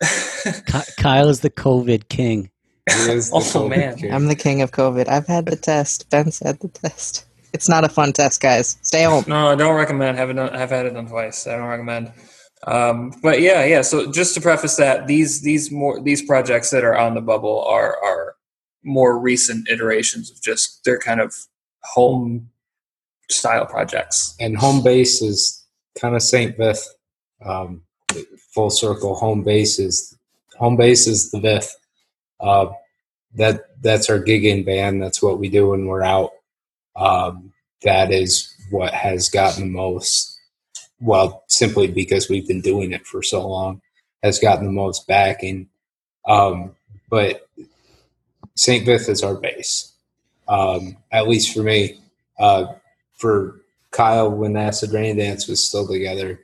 [0.98, 2.50] Kyle is the COVID king.
[2.90, 3.96] He is the Oh, COVID man.
[3.96, 4.10] kid.
[4.10, 5.08] I'm the king of COVID.
[5.08, 6.10] I've had the test.
[6.10, 7.24] Ben's had the test.
[7.52, 8.78] It's not a fun test, guys.
[8.82, 9.24] Stay home.
[9.28, 10.16] no, I don't recommend.
[10.18, 11.46] Haven't done, have had it done twice.
[11.46, 12.12] I don't recommend.
[12.66, 13.82] Um, but yeah, yeah.
[13.82, 17.62] So just to preface that, these these more these projects that are on the bubble
[17.64, 18.36] are are
[18.84, 21.34] more recent iterations of just they're kind of
[21.82, 22.48] home
[23.32, 24.36] style projects.
[24.40, 25.64] and home base is
[26.00, 26.86] kind of Saint Vith.
[27.44, 27.82] Um,
[28.54, 30.16] full circle home base is
[30.56, 31.74] home base is the Vith.
[32.40, 32.66] Uh,
[33.34, 35.02] that that's our gigging band.
[35.02, 36.30] That's what we do when we're out.
[36.96, 37.52] Um,
[37.82, 40.38] that is what has gotten the most.
[41.00, 43.80] Well, simply because we've been doing it for so long,
[44.22, 45.68] has gotten the most backing.
[46.28, 46.76] Um,
[47.10, 47.48] but
[48.54, 49.92] Saint Vith is our base,
[50.46, 52.00] um, at least for me.
[52.38, 52.66] Uh,
[53.22, 53.60] for
[53.92, 56.40] Kyle when Acid Rain Dance was still together.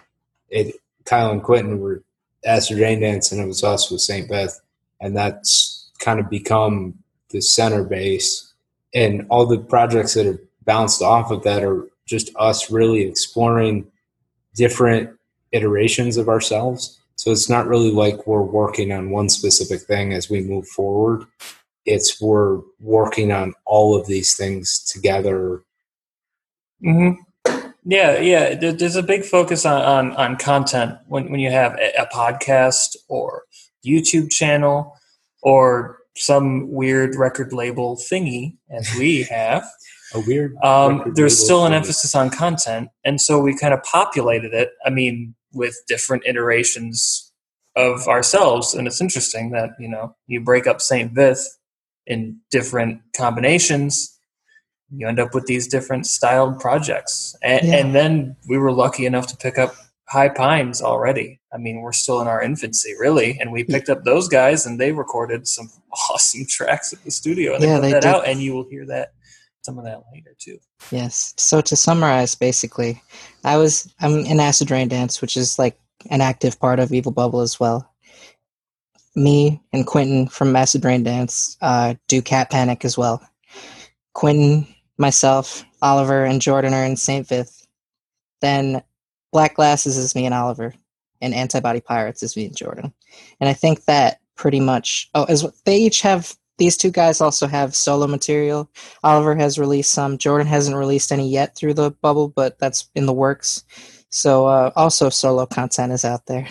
[0.49, 2.03] It Kyle and Quentin were
[2.47, 4.61] Acid Rain Dance, and it was us with Saint Vith,
[5.01, 6.95] and that's kind of become
[7.31, 8.55] the center base.
[8.95, 13.87] And all the projects that have bounced off of that are just us really exploring
[14.55, 15.11] different
[15.53, 16.99] iterations of ourselves.
[17.17, 21.25] So it's not really like we're working on one specific thing as we move forward.
[21.85, 25.63] It's we're working on all of these things together
[26.83, 27.11] hmm
[27.85, 28.55] Yeah, yeah.
[28.55, 32.97] There's a big focus on, on, on content when, when you have a, a podcast
[33.09, 33.45] or
[33.87, 34.97] YouTube channel
[35.43, 39.65] or some weird record label thingy, as we have.
[40.15, 40.57] a weird.
[40.63, 41.77] Um, there's still an thing.
[41.79, 44.71] emphasis on content, and so we kind of populated it.
[44.85, 47.33] I mean, with different iterations
[47.77, 51.47] of ourselves, and it's interesting that you know you break up Saint Vith
[52.07, 54.18] in different combinations.
[54.91, 57.77] You end up with these different styled projects, and, Yeah.
[57.77, 59.75] and then we were lucky enough to pick up
[60.09, 61.41] High Pines already.
[61.53, 64.81] I mean, we're still in our infancy, really, and we picked up those guys, and
[64.81, 65.71] they recorded some
[66.11, 68.09] awesome tracks at the studio, and Yeah, they put they that did.
[68.09, 69.13] out, and you will hear that
[69.63, 70.59] some of that later too.
[70.91, 71.35] Yes.
[71.37, 73.03] So to summarize, basically,
[73.45, 75.79] I was I'm in Acid Rain Dance, which is like
[76.11, 77.93] an active part of Evil Bubble as well.
[79.17, 83.21] Me and Quentin from Acid Rain Dance uh, do Cat Panic as well.
[84.15, 84.67] Quentin,
[84.99, 87.67] myself, Oliver, and Jordan are in Saint Vith.
[88.41, 88.83] Then
[89.33, 90.75] Black Glasses is me and Oliver,
[91.21, 92.93] and Antibody Pirates is me and Jordan.
[93.41, 95.09] And I think that pretty much.
[95.15, 96.35] Oh, as they each have.
[96.59, 98.69] These two guys also have solo material.
[99.05, 100.19] Oliver has released some.
[100.19, 103.63] Jordan hasn't released any yet through the bubble, but that's in the works.
[104.11, 106.49] So uh, also solo content is out there.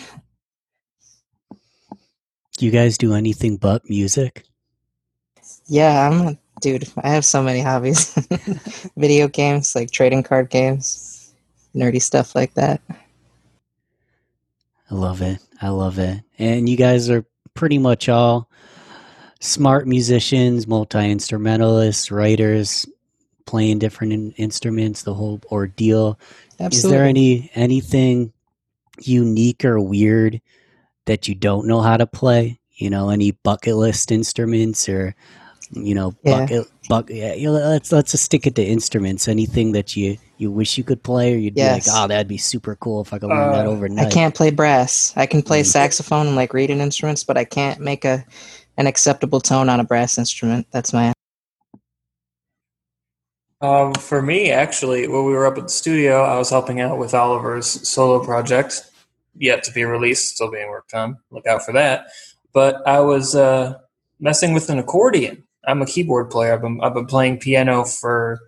[2.56, 4.44] Do you guys do anything but music?
[5.66, 6.88] Yeah, I'm dude.
[7.02, 8.14] I have so many hobbies.
[8.96, 11.32] Video games, like trading card games,
[11.74, 12.80] nerdy stuff like that.
[14.90, 15.38] I love it.
[15.60, 16.22] I love it.
[16.38, 18.48] And you guys are pretty much all
[19.40, 22.86] smart musicians, multi instrumentalists, writers,
[23.46, 26.18] playing different in- instruments, the whole ordeal.
[26.60, 26.76] Absolutely.
[26.76, 28.32] Is there any anything
[29.00, 30.40] unique or weird
[31.06, 32.60] that you don't know how to play?
[32.74, 35.14] You know, any bucket list instruments or
[35.70, 36.40] you know, Yeah.
[36.40, 39.28] bucket bucket yeah, you know, let's let's just stick it to instruments.
[39.28, 41.84] Anything that you you wish you could play or you'd Yes.
[41.86, 44.06] be like, Oh, that'd be super cool if I could learn that Uh, overnight.
[44.06, 45.12] I can't play brass.
[45.16, 45.66] I can play Mm.
[45.66, 48.24] saxophone and like reading instruments, but I can't make a
[48.76, 50.66] an acceptable tone on a brass instrument.
[50.70, 51.12] That's my
[53.60, 56.96] Um, for me, actually, when we were up at the studio, I was helping out
[56.98, 58.82] with Oliver's solo project,
[59.36, 61.18] yet to be released, still being worked on.
[61.32, 62.06] Look out for that.
[62.52, 63.74] But I was uh,
[64.20, 65.42] messing with an accordion.
[65.68, 66.54] I'm a keyboard player.
[66.54, 68.40] I've been, I've been playing piano for,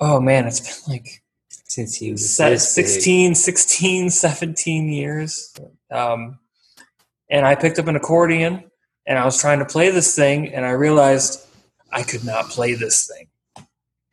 [0.00, 2.86] oh man, it's been like Since he was se- this big.
[2.86, 5.54] 16, 16, 17 years.
[5.90, 6.38] Um,
[7.28, 8.70] and I picked up an accordion
[9.06, 11.44] and I was trying to play this thing and I realized
[11.92, 13.28] I could not play this thing.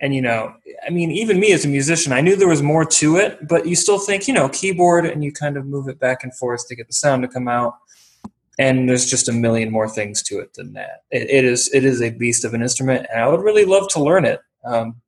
[0.02, 0.54] And, you know,
[0.86, 3.66] I mean, even me as a musician, I knew there was more to it, but
[3.66, 6.68] you still think, you know, keyboard and you kind of move it back and forth
[6.68, 7.76] to get the sound to come out.
[8.58, 11.04] And there's just a million more things to it than that.
[11.12, 13.90] It, it is it is a beast of an instrument, and I would really love
[13.90, 14.40] to learn it.
[14.64, 15.02] Um,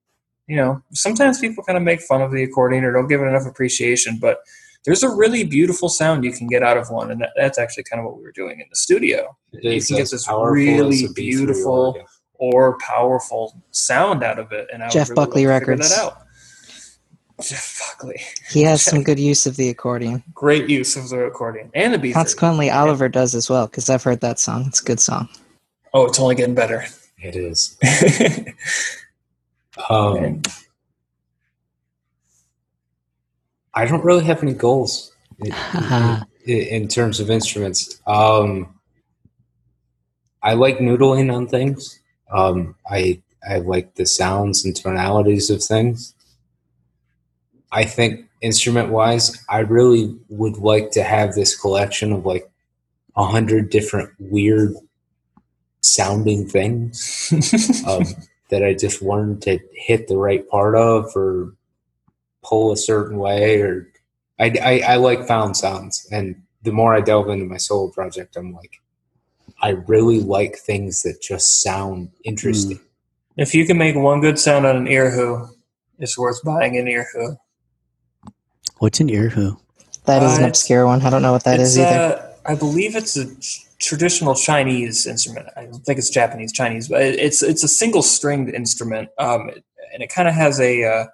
[0.48, 3.26] you know, sometimes people kind of make fun of the accordion or don't give it
[3.26, 4.40] enough appreciation, but
[4.86, 7.84] there's a really beautiful sound you can get out of one, and that, that's actually
[7.84, 9.38] kind of what we were doing in the studio.
[9.52, 11.98] It you can get this really as a B3 beautiful
[12.36, 15.90] or powerful sound out of it, and I would Jeff really love Buckley to Records.
[15.90, 16.27] That out.
[17.42, 20.24] Jeff Buckley, He has some good use of the accordion.
[20.34, 22.12] great use of the accordion and the B.
[22.14, 24.66] Consequently, Oliver does as well because I've heard that song.
[24.68, 25.30] It's a good song.
[25.94, 26.86] Oh, it's only getting better.
[27.20, 27.78] It is.
[29.92, 30.42] Um,
[33.76, 35.54] I don't really have any goals in,
[36.46, 38.02] in, in terms of instruments.
[38.08, 38.74] Um,
[40.42, 42.00] I like noodling on things.
[42.32, 46.16] Um, I I like the sounds and tonalities of things.
[47.78, 52.50] I think instrument wise, I really would like to have this collection of like
[53.16, 54.74] a hundred different weird
[55.82, 57.32] sounding things
[57.88, 58.04] um,
[58.50, 61.54] that I just learned to hit the right part of or
[62.44, 63.88] pull a certain way or
[64.40, 66.08] I, I, I like found sounds.
[66.12, 68.82] And the more I delve into my solo project I'm like
[69.62, 72.80] I really like things that just sound interesting.
[73.38, 75.48] If you can make one good sound on an erhu,
[76.00, 77.38] it's worth buying an erhu.
[78.80, 79.58] What's an erhu?
[80.06, 81.02] That is Uh, an it's- obscure one.
[81.02, 81.88] I don't know what that is either.
[81.88, 83.26] Uh, I believe it's a
[83.80, 85.48] traditional Chinese instrument.
[85.58, 89.50] I don't think it's Japanese Chinese, but it's it's a single stringed instrument, um,
[89.94, 91.06] and it kind of has a uh,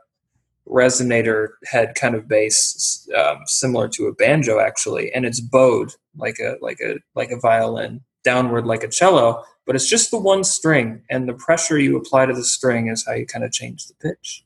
[0.68, 6.38] resonator head kind of bass, um, similar to a banjo actually, and it's bowed like
[6.40, 9.44] a like a like a violin, downward like a cello.
[9.66, 13.06] But it's just the one string, and the pressure you apply to the string is
[13.06, 14.44] how you kind of change the pitch.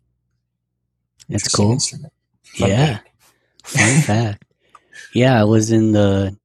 [1.27, 1.73] That's Interesting cool.
[1.73, 2.13] Instrument.
[2.55, 2.85] Fun yeah.
[2.85, 3.09] fact.
[3.63, 4.45] Fun fact.
[5.13, 6.37] Yeah, I was in the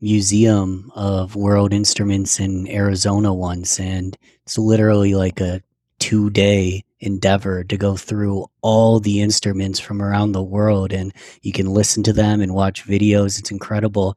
[0.00, 5.62] Museum of World Instruments in Arizona once, and it's literally like a
[5.98, 11.52] two day endeavor to go through all the instruments from around the world and you
[11.52, 13.38] can listen to them and watch videos.
[13.38, 14.16] It's incredible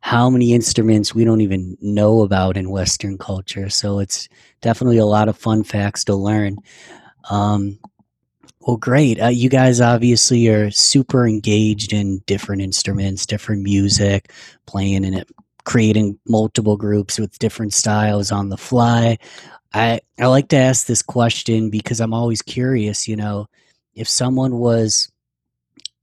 [0.00, 3.68] how many instruments we don't even know about in Western culture.
[3.68, 4.28] So it's
[4.60, 6.58] definitely a lot of fun facts to learn.
[7.30, 7.78] Um,
[8.60, 9.20] well, great.
[9.20, 14.32] Uh, you guys obviously are super engaged in different instruments, different music,
[14.66, 15.28] playing in it,
[15.64, 19.16] creating multiple groups with different styles on the fly.
[19.72, 23.08] I I like to ask this question because I'm always curious.
[23.08, 23.46] You know,
[23.94, 25.10] if someone was,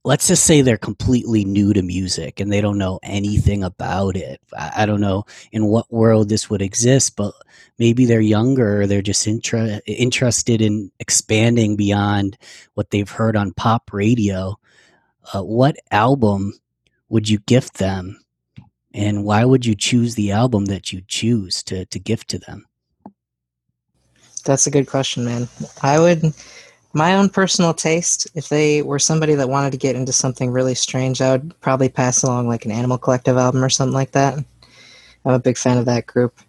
[0.08, 4.40] let's just say they're completely new to music and they don't know anything about it.
[4.56, 7.34] I, I don't know in what world this would exist, but
[7.78, 12.38] maybe they're younger or they're just interested in expanding beyond
[12.72, 14.58] what they've heard on pop radio.
[15.34, 16.54] Uh, what album
[17.10, 18.18] would you gift them,
[18.94, 22.64] and why would you choose the album that you choose to to gift to them?
[24.46, 25.48] That's a good question, man.
[25.82, 26.32] I would,
[26.92, 30.74] my own personal taste, if they were somebody that wanted to get into something really
[30.74, 34.34] strange, I would probably pass along like an Animal Collective album or something like that.
[35.24, 36.40] I'm a big fan of that group.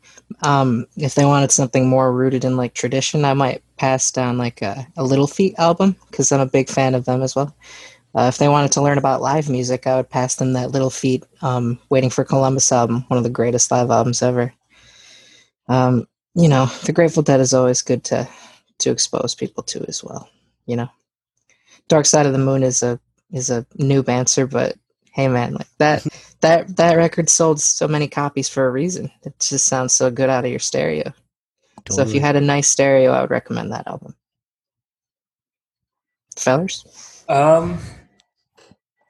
[0.44, 4.62] Um, if they wanted something more rooted in like tradition, I might pass down like
[4.62, 7.56] a, a Little Feat album because I'm a big fan of them as well.
[8.16, 10.90] Uh, if they wanted to learn about live music, I would pass them that Little
[10.90, 14.54] Feat um, Waiting for Columbus album, one of the greatest live albums ever.
[15.68, 18.28] Um, you know, the Grateful Dead is always good to
[18.80, 20.30] to expose people to as well.
[20.66, 20.90] You know,
[21.88, 23.00] Dark Side of the Moon is a
[23.32, 24.76] is a noob answer, but
[25.12, 26.06] hey, man, like that
[26.42, 29.12] that that record sold so many copies for a reason.
[29.24, 31.14] It just sounds so good out of your stereo.
[31.90, 34.14] So if you had a nice stereo, I would recommend that album.
[36.38, 36.86] Fellers,
[37.28, 37.80] Um,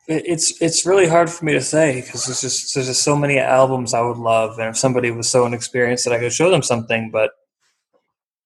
[0.08, 3.38] it's it's really hard for me to say because there's just there's just so many
[3.38, 6.64] albums I would love, and if somebody was so inexperienced that I could show them
[6.64, 7.32] something, but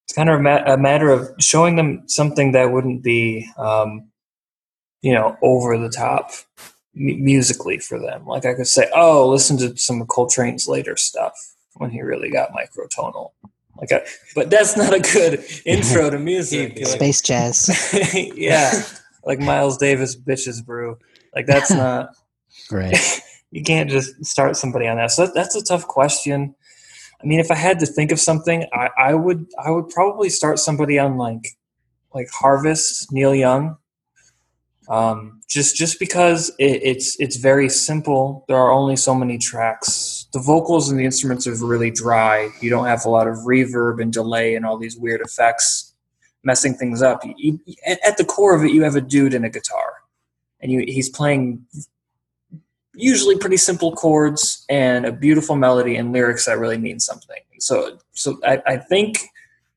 [0.04, 4.08] it's kind of a, ma- a matter of showing them something that wouldn't be, um,
[5.02, 6.30] you know, over the top
[6.96, 8.26] m- musically for them.
[8.26, 11.34] Like I could say, oh, listen to some of Coltrane's later stuff
[11.74, 13.32] when he really got microtonal.
[13.76, 14.02] Like, a,
[14.34, 16.76] but that's not a good intro to music.
[16.76, 17.90] Like, Space jazz.
[18.36, 18.82] yeah,
[19.24, 20.98] like Miles Davis, bitches brew.
[21.34, 22.10] Like that's not.
[22.70, 22.96] Right.
[23.50, 25.10] you can't just start somebody on that.
[25.10, 26.54] So that's a tough question.
[27.24, 30.28] I mean, if I had to think of something, I, I would I would probably
[30.28, 31.48] start somebody on like
[32.14, 33.78] like Harvest, Neil Young.
[34.88, 38.44] Um, just just because it, it's it's very simple.
[38.48, 40.26] There are only so many tracks.
[40.34, 42.50] The vocals and the instruments are really dry.
[42.60, 45.94] You don't have a lot of reverb and delay and all these weird effects
[46.42, 47.22] messing things up.
[47.24, 49.94] You, you- at the core of it, you have a dude and a guitar,
[50.60, 51.64] and you, he's playing
[52.94, 57.38] usually pretty simple chords and a beautiful melody and lyrics that really mean something.
[57.58, 59.18] So, so I, I think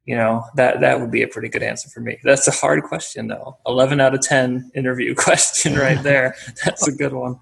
[0.06, 2.18] you know that that would be a pretty good answer for me.
[2.24, 3.58] That's a hard question though.
[3.66, 6.36] Eleven out of ten interview question right there.
[6.66, 7.40] That's a good one.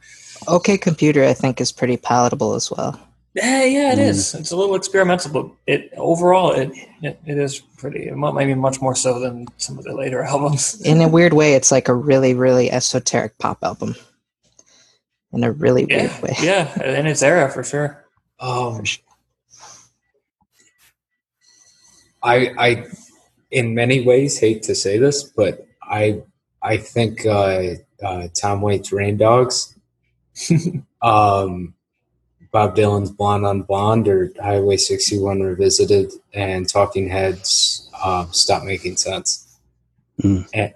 [0.47, 2.99] OK Computer, I think, is pretty palatable as well.
[3.36, 4.07] Yeah, yeah, it Mm.
[4.09, 4.34] is.
[4.34, 6.71] It's a little experimental, but it overall it
[7.01, 8.09] it, it is pretty.
[8.11, 10.80] mu- Maybe much more so than some of the later albums.
[10.82, 13.95] In a weird way, it's like a really, really esoteric pop album.
[15.36, 16.33] In a really weird way.
[16.41, 18.05] yeah, in its era for sure.
[18.39, 18.83] Um,
[22.23, 22.88] I, I,
[23.51, 26.23] in many ways, hate to say this, but I,
[26.61, 29.77] I think uh, uh, Tom Waits' "Rain Dogs,"
[31.01, 31.73] um,
[32.51, 38.95] Bob Dylan's "Blonde on Blonde" or Highway 61 revisited, and Talking Heads um, "Stop Making
[38.95, 39.59] Sense."
[40.23, 40.47] Mm.
[40.53, 40.73] And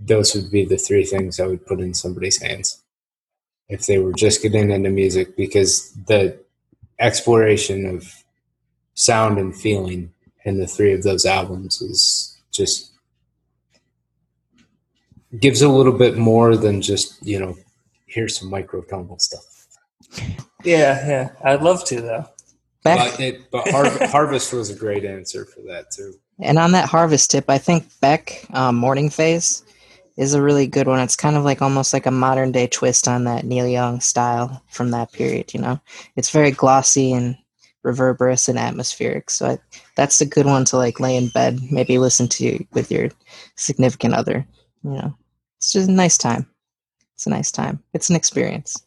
[0.00, 2.77] those would be the three things I would put in somebody's hands
[3.68, 6.38] if they were just getting into music, because the
[6.98, 8.12] exploration of
[8.94, 10.12] sound and feeling
[10.44, 12.92] in the three of those albums is just
[15.38, 17.56] gives a little bit more than just you know
[18.06, 19.66] here's some microtonal stuff
[20.64, 21.30] Yeah, yeah.
[21.44, 22.24] I'd love to though.
[22.82, 26.72] Back, but it but Har- harvest was a great answer for that too and on
[26.72, 29.64] that harvest tip, I think Beck um, Morning Phase
[30.18, 30.98] is a really good one.
[30.98, 34.62] It's kind of like almost like a modern day twist on that Neil Young style
[34.68, 35.54] from that period.
[35.54, 35.80] You know,
[36.16, 37.38] it's very glossy and
[37.84, 39.30] reverberous and atmospheric.
[39.30, 39.58] So I,
[39.94, 43.10] that's a good one to like lay in bed, maybe listen to with your
[43.54, 44.44] significant other.
[44.82, 45.14] You know,
[45.58, 46.46] it's just a nice time.
[47.14, 47.80] It's a nice time.
[47.94, 48.82] It's an experience.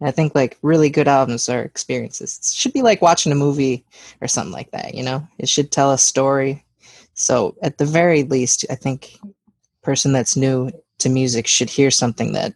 [0.00, 2.38] And I think like really good albums are experiences.
[2.38, 3.84] It should be like watching a movie
[4.22, 4.94] or something like that.
[4.94, 6.64] You know, it should tell a story.
[7.12, 9.18] So at the very least, I think
[9.82, 12.54] person that's new to music should hear something that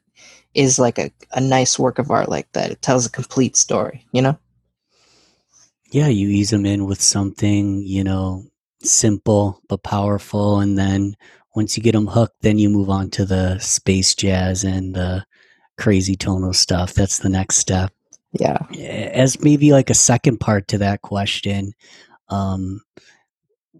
[0.54, 2.70] is like a, a nice work of art like that.
[2.70, 4.38] It tells a complete story, you know?
[5.90, 8.44] Yeah, you ease them in with something, you know,
[8.82, 10.60] simple but powerful.
[10.60, 11.16] And then
[11.54, 15.24] once you get them hooked, then you move on to the space jazz and the
[15.78, 16.94] crazy tonal stuff.
[16.94, 17.92] That's the next step.
[18.32, 18.58] Yeah.
[18.72, 21.72] as maybe like a second part to that question
[22.30, 22.80] um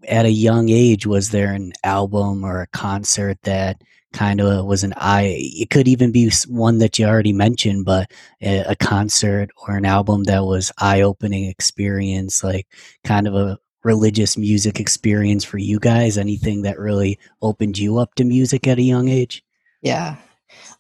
[0.09, 3.83] at a young age was there an album or a concert that
[4.13, 8.11] kind of was an eye it could even be one that you already mentioned but
[8.41, 12.69] a, a concert or an album that was eye-opening experience like
[13.03, 18.15] kind of a religious music experience for you guys anything that really opened you up
[18.15, 19.43] to music at a young age
[19.85, 20.17] Yeah.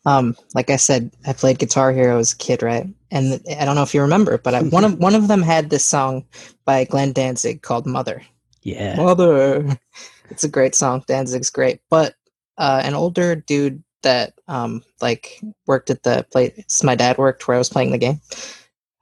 [0.06, 2.86] Um, like I said, I played Guitar Hero as a kid, right?
[3.10, 5.70] And I don't know if you remember, but I, one of one of them had
[5.70, 6.24] this song
[6.64, 8.22] by Glenn Danzig called "Mother."
[8.64, 9.78] Yeah Mother.
[10.30, 11.04] It's a great song.
[11.06, 12.14] Danzig's great, but
[12.56, 17.56] uh, an older dude that um like worked at the place my dad worked where
[17.56, 18.20] I was playing the game.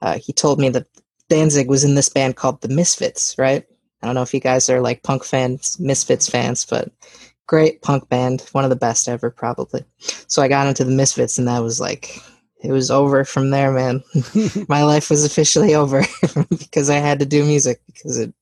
[0.00, 0.86] Uh, he told me that
[1.28, 3.64] Danzig was in this band called the Misfits, right?
[4.02, 6.90] I don't know if you guys are like punk fans, Misfits fans, but
[7.46, 9.84] great punk band, one of the best ever, probably.
[10.26, 12.20] So I got into the Misfits, and that was like
[12.62, 14.02] it was over from there, man.
[14.68, 16.02] My life was officially over
[16.50, 18.34] because I had to do music because it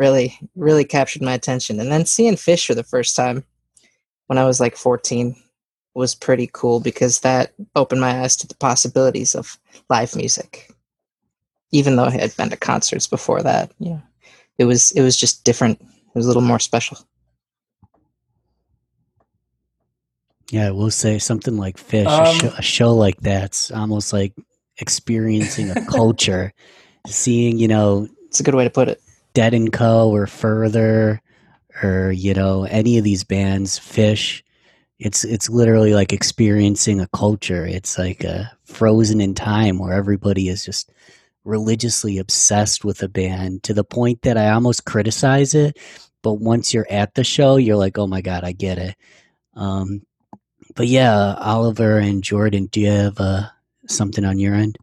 [0.00, 1.78] really, really captured my attention.
[1.78, 3.44] And then seeing Phish for the first time
[4.28, 5.36] when I was like 14
[5.94, 9.58] was pretty cool because that opened my eyes to the possibilities of
[9.90, 10.70] live music.
[11.70, 14.02] Even though I had been to concerts before that, you know,
[14.56, 15.78] it was it was just different.
[15.82, 16.96] It was a little more special.
[20.50, 24.12] Yeah, I will say something like Phish, a, Um, show, a show like that's almost
[24.14, 24.32] like
[24.78, 26.52] experiencing a culture,
[27.06, 29.00] seeing, you know, It's a good way to put it.
[29.34, 30.10] Dead and Co.
[30.10, 31.20] or Further
[31.82, 34.42] or, you know, any of these bands, Phish.
[34.98, 37.66] It's it's literally like experiencing a culture.
[37.66, 40.90] It's like a frozen in time where everybody is just
[41.44, 45.78] religiously obsessed with a band to the point that I almost criticize it.
[46.22, 48.94] But once you're at the show, you're like, oh my God, I get it.
[49.54, 50.02] Um,
[50.74, 53.44] but yeah, Oliver and Jordan, do you have uh,
[53.86, 54.76] something on your end?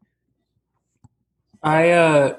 [1.62, 2.38] I uh,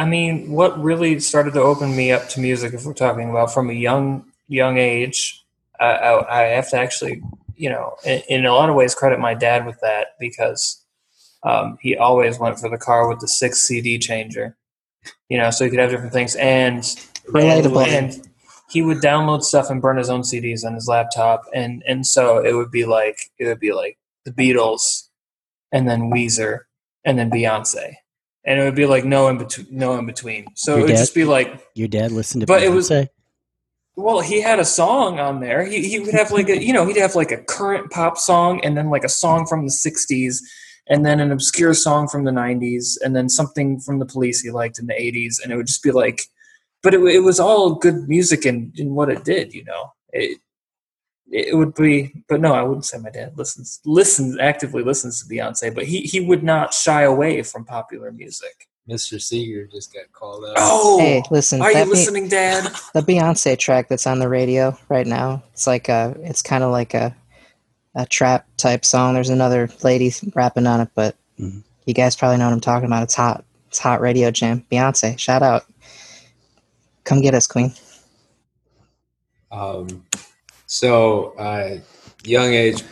[0.00, 3.52] I mean, what really started to open me up to music, if we're talking about
[3.52, 5.44] from a young young age,
[5.78, 7.20] I, I, I have to actually,
[7.54, 10.82] you know, in, in a lot of ways, credit my dad with that because
[11.42, 14.56] um, he always went for the car with the six CD changer,
[15.28, 16.34] you know, so he could have different things.
[16.36, 16.82] And
[17.28, 17.86] Relatable.
[17.86, 18.26] and
[18.70, 22.38] he would download stuff and burn his own CDs on his laptop, and and so
[22.38, 25.08] it would be like it would be like the Beatles,
[25.70, 26.60] and then Weezer,
[27.04, 27.96] and then Beyonce,
[28.44, 30.46] and it would be like no in between, no in between.
[30.56, 32.90] So Your it would dad- just be like, Your dad listened to But it was-
[33.96, 35.64] well, he had a song on there.
[35.64, 38.60] He he would have like a you know he'd have like a current pop song,
[38.64, 40.38] and then like a song from the '60s.
[40.88, 44.50] And then an obscure song from the '90s, and then something from the Police he
[44.50, 46.22] liked in the '80s, and it would just be like,
[46.82, 49.92] but it, it was all good music and, in what it did, you know.
[50.12, 50.40] It,
[51.30, 55.32] it would be, but no, I wouldn't say my dad listens listens actively listens to
[55.32, 58.66] Beyonce, but he he would not shy away from popular music.
[58.88, 59.20] Mr.
[59.22, 60.54] Seeger just got called out.
[60.56, 62.64] Oh, Hey, listen, are that you Be- listening, Dad?
[62.94, 65.44] the Beyonce track that's on the radio right now.
[65.52, 67.14] It's like a, it's kind of like a,
[67.94, 69.14] a trap type song.
[69.14, 71.62] There's another lady rapping on it, but Mhm.
[71.84, 73.04] you guys probably know what I'm talking about.
[73.04, 73.44] It's hot.
[73.68, 74.64] It's hot radio jam.
[74.72, 75.66] Beyonce, shout out.
[77.04, 77.72] Come get us, Queen.
[79.52, 80.04] Um,
[80.70, 81.78] so, uh,
[82.22, 82.84] young age,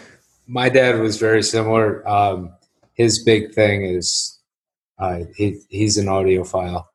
[0.48, 2.06] my dad was very similar.
[2.08, 2.52] Um,
[2.94, 4.36] his big thing is
[4.98, 6.86] uh, he, he's an audiophile,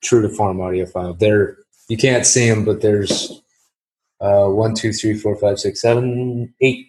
[0.00, 1.18] true to form audiophile.
[1.18, 1.56] There,
[1.88, 3.42] you can't see him, but there's
[4.20, 6.86] uh, one, two, three, four, five, six, seven, eight,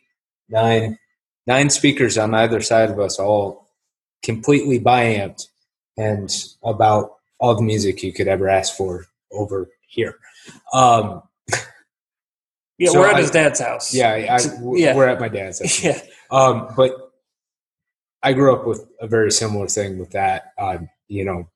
[0.47, 0.99] nine,
[1.47, 3.69] nine speakers on either side of us, all
[4.21, 5.47] completely bi-amped
[5.97, 6.31] and
[6.63, 10.19] about all the music you could ever ask for over here.
[10.75, 11.23] Um,
[12.83, 13.93] Yeah, So we're at I- his dad's house.
[13.93, 14.39] yeah, I, I-
[14.75, 14.95] Yeah.
[14.95, 15.59] we're at my dad's.
[15.59, 15.83] house.
[15.83, 16.01] yeah.
[16.31, 16.91] Um, but
[18.21, 20.51] I grew up with a very similar thing with that.
[20.57, 21.49] Um, you know,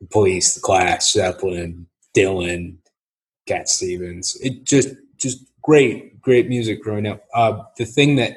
[0.00, 1.86] the Police, the Clash, Zeppelin,
[2.16, 2.76] Dylan,
[3.46, 4.36] Cat Stevens.
[4.42, 7.24] It just, just great, great music growing up.
[7.34, 8.36] Uh, the thing that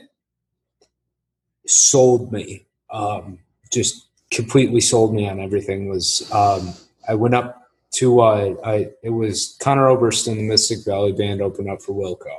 [1.68, 3.40] sold me, um,
[3.72, 6.74] just completely sold me on everything was um,
[7.08, 7.63] I went up
[7.94, 11.94] to uh, I it was Conor Oberst and the Mystic Valley Band opened up for
[11.94, 12.36] Wilco,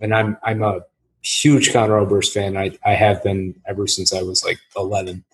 [0.00, 0.80] and I'm I'm a
[1.22, 2.56] huge Conor Oberst fan.
[2.56, 5.24] I I have been ever since I was like 11.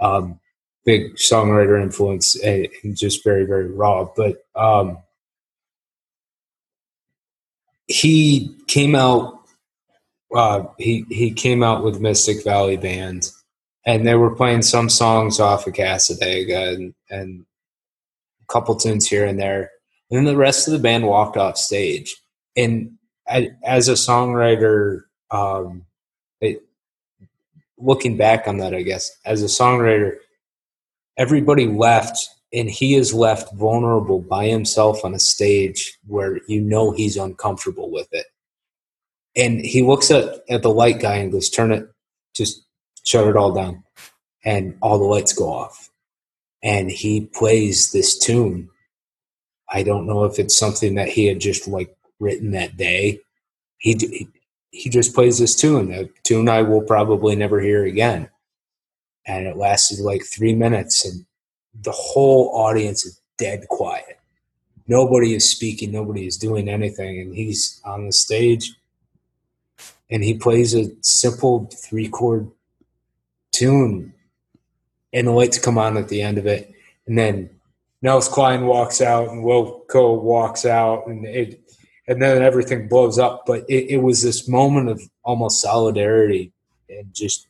[0.00, 0.40] Um,
[0.84, 4.98] big songwriter influence and, and just very very raw, but um,
[7.86, 9.40] he came out.
[10.34, 13.30] Uh, he he came out with Mystic Valley Band,
[13.84, 17.44] and they were playing some songs off of Cassadaga and and
[18.52, 19.70] couple tunes here and there.
[20.10, 22.14] And then the rest of the band walked off stage.
[22.56, 22.92] And
[23.28, 25.86] I, as a songwriter, um,
[26.40, 26.62] it,
[27.78, 30.16] looking back on that, I guess, as a songwriter,
[31.16, 36.90] everybody left and he is left vulnerable by himself on a stage where you know
[36.90, 38.26] he's uncomfortable with it.
[39.34, 41.88] And he looks at, at the light guy and goes, turn it,
[42.34, 42.66] just
[43.04, 43.82] shut it all down.
[44.44, 45.88] And all the lights go off.
[46.62, 48.68] And he plays this tune.
[49.68, 53.20] I don't know if it's something that he had just like written that day.
[53.78, 54.28] He,
[54.70, 58.28] he, just plays this tune, a tune I will probably never hear again.
[59.26, 61.26] And it lasted like three minutes, and
[61.74, 64.20] the whole audience is dead quiet.
[64.86, 68.72] Nobody is speaking, nobody is doing anything, and he's on the stage
[70.12, 72.50] and he plays a simple three chord
[73.50, 74.12] tune,
[75.12, 76.72] and the lights come on at the end of it,
[77.06, 77.50] and then
[78.02, 81.60] Nels Cline walks out, and Wilco walks out, and it,
[82.08, 83.44] and then everything blows up.
[83.46, 86.52] But it, it was this moment of almost solidarity
[86.88, 87.46] and just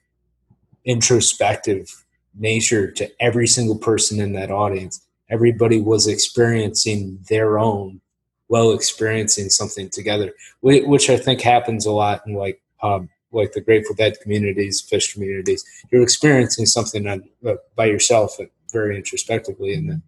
[0.85, 2.05] introspective
[2.35, 5.05] nature to every single person in that audience.
[5.31, 8.01] Everybody was experiencing their own
[8.49, 13.61] while experiencing something together, which I think happens a lot in like um, like the
[13.61, 15.65] Grateful Dead communities, Phish communities.
[15.91, 20.03] You're experiencing something on, uh, by yourself, uh, very introspectively, and then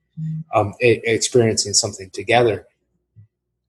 [0.55, 2.67] um, experiencing something together.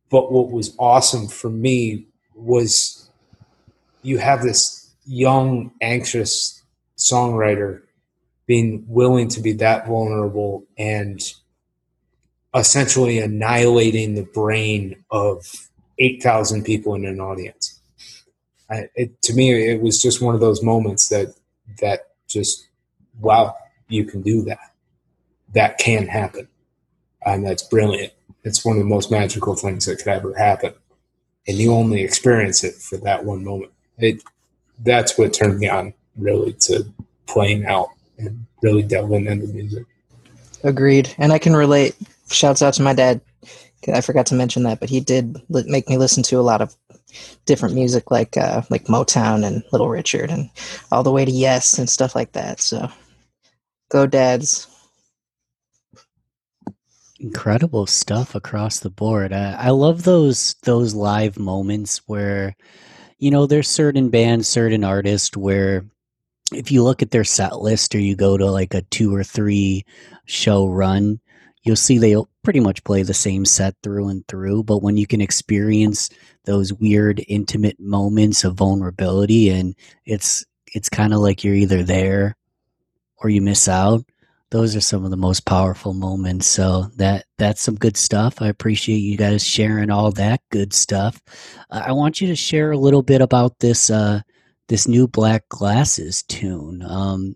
[0.10, 3.10] But what was awesome for me was
[4.02, 6.64] you have this young, anxious
[6.98, 7.82] songwriter
[8.46, 11.22] being willing to be that vulnerable and
[12.54, 15.46] essentially annihilating the brain of
[15.98, 17.75] 8,000 people in an audience.
[18.70, 21.36] I, it, to me, it was just one of those moments that,
[21.82, 22.68] that just,
[23.20, 23.56] wow,
[23.88, 24.72] you can do that.
[25.54, 26.48] That can happen.
[27.26, 28.14] And that's brilliant.
[28.44, 30.74] It's one of the most magical things that could ever happen.
[31.48, 33.72] And you only experience it for that one moment.
[33.98, 34.24] It,
[34.80, 36.86] that's what turned me on really to
[37.28, 39.86] playing out and really delving into music.
[40.64, 41.14] Agreed.
[41.18, 41.96] And I can relate.
[42.30, 43.22] Shouts out to my dad.
[43.94, 46.76] I forgot to mention that, but he did make me listen to a lot of
[47.46, 50.50] different music, like uh, like Motown and Little Richard, and
[50.92, 52.60] all the way to Yes and stuff like that.
[52.60, 52.90] So,
[53.90, 54.68] go dads.
[57.20, 59.34] incredible stuff across the board.
[59.34, 62.56] I, I love those those live moments where,
[63.18, 65.86] you know, there's certain bands, certain artists where
[66.54, 69.24] if you look at their set list or you go to like a two or
[69.24, 69.86] three
[70.26, 71.20] show run,
[71.64, 74.64] you'll see they'll pretty much play the same set through and through.
[74.64, 76.10] But when you can experience
[76.46, 79.76] those weird intimate moments of vulnerability and
[80.06, 82.38] it's it's kind of like you're either there
[83.18, 84.06] or you miss out
[84.52, 86.48] those are some of the most powerful moments.
[86.48, 88.42] So that that's some good stuff.
[88.42, 91.20] I appreciate you guys sharing all that good stuff.
[91.70, 94.22] I want you to share a little bit about this uh
[94.70, 96.84] this new black glasses tune.
[96.84, 97.36] Um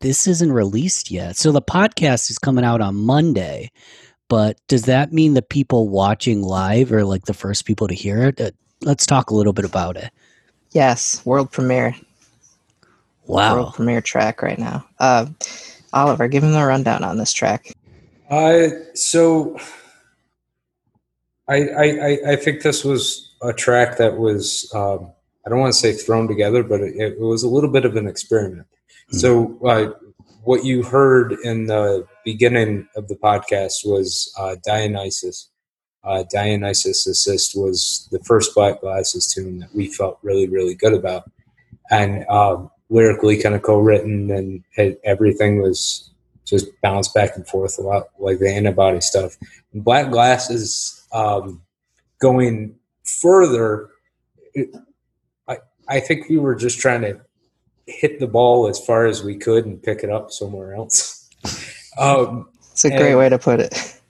[0.00, 1.36] this isn't released yet.
[1.36, 3.70] So the podcast is coming out on monday
[4.28, 8.22] but does that mean the people watching live are like the first people to hear
[8.24, 8.50] it uh,
[8.82, 10.10] let's talk a little bit about it
[10.72, 11.94] Yes, world premiere.
[13.26, 14.86] wow World premiere track right now.
[14.98, 15.26] Uh,
[15.94, 17.72] Oliver, give him the rundown on this track.
[18.28, 19.58] Uh, so
[21.48, 25.10] I, I, I- I think this was a track that was, um,
[25.46, 27.96] I don't want to say thrown together, but it, it was a little bit of
[27.96, 28.66] an experiment.
[29.10, 29.92] So uh,
[30.48, 35.50] what you heard in the beginning of the podcast was uh, Dionysus.
[36.02, 40.94] Uh, Dionysus Assist was the first Black Glasses tune that we felt really, really good
[40.94, 41.30] about.
[41.90, 46.10] And um, lyrically kind of co-written and it, everything was
[46.46, 49.36] just bounced back and forth a lot like the antibody stuff.
[49.74, 51.60] And Black Glasses um,
[52.22, 52.74] going
[53.04, 53.90] further,
[54.54, 54.74] it,
[55.46, 55.58] I,
[55.90, 57.20] I think we were just trying to
[57.88, 61.28] hit the ball as far as we could and pick it up somewhere else.
[61.98, 64.00] um, It's a great way to put it.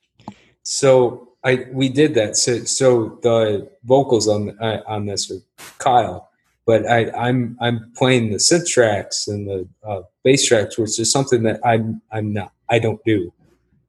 [0.62, 2.37] so I we did that.
[2.37, 5.41] So, so the vocals on uh, on this are
[5.79, 6.29] Kyle,
[6.66, 11.11] but I, I'm I'm playing the synth tracks and the uh, bass tracks, which is
[11.11, 13.33] something that I'm I'm not I don't do.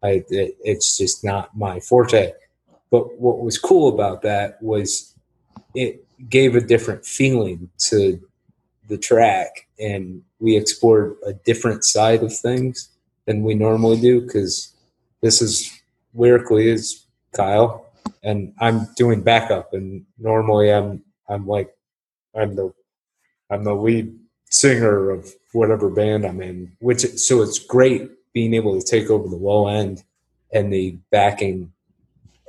[0.03, 2.31] I it, it's just not my forte.
[2.91, 5.13] But what was cool about that was
[5.75, 8.19] it gave a different feeling to
[8.89, 12.89] the track, and we explored a different side of things
[13.25, 14.73] than we normally do because
[15.21, 15.71] this is
[16.13, 17.85] lyrically is Kyle,
[18.23, 21.73] and I'm doing backup, and normally I'm I'm like
[22.35, 22.73] I'm the
[23.49, 24.17] I'm the lead
[24.49, 29.27] singer of whatever band I'm in, which so it's great being able to take over
[29.27, 30.03] the low end
[30.51, 31.71] and the backing,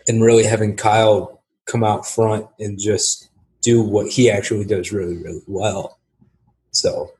[0.09, 3.28] and really having Kyle come out front and just
[3.61, 5.99] do what he actually does really really well.
[6.73, 7.12] So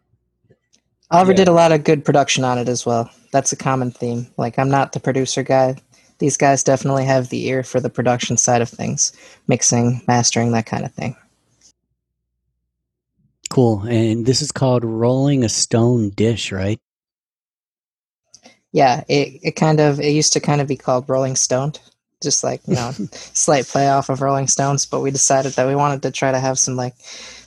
[1.11, 1.35] Oliver Yeah.
[1.35, 3.11] did a lot of good production on it as well.
[3.33, 4.29] That's a common theme.
[4.39, 5.77] Like, I'm not the producer guy.
[6.21, 9.13] These guys definitely have the ear for the production side of things
[9.49, 11.17] mixing, mastering, that kind of thing.
[13.51, 16.81] cool and this is called rolling a stone dish right
[18.73, 21.81] Yeah, it, it kind of, it used to kind of be called Rolling Stoned,
[22.23, 25.75] just like, you know, slight play off of Rolling Stones, but we decided that we
[25.77, 26.95] wanted to try to have some like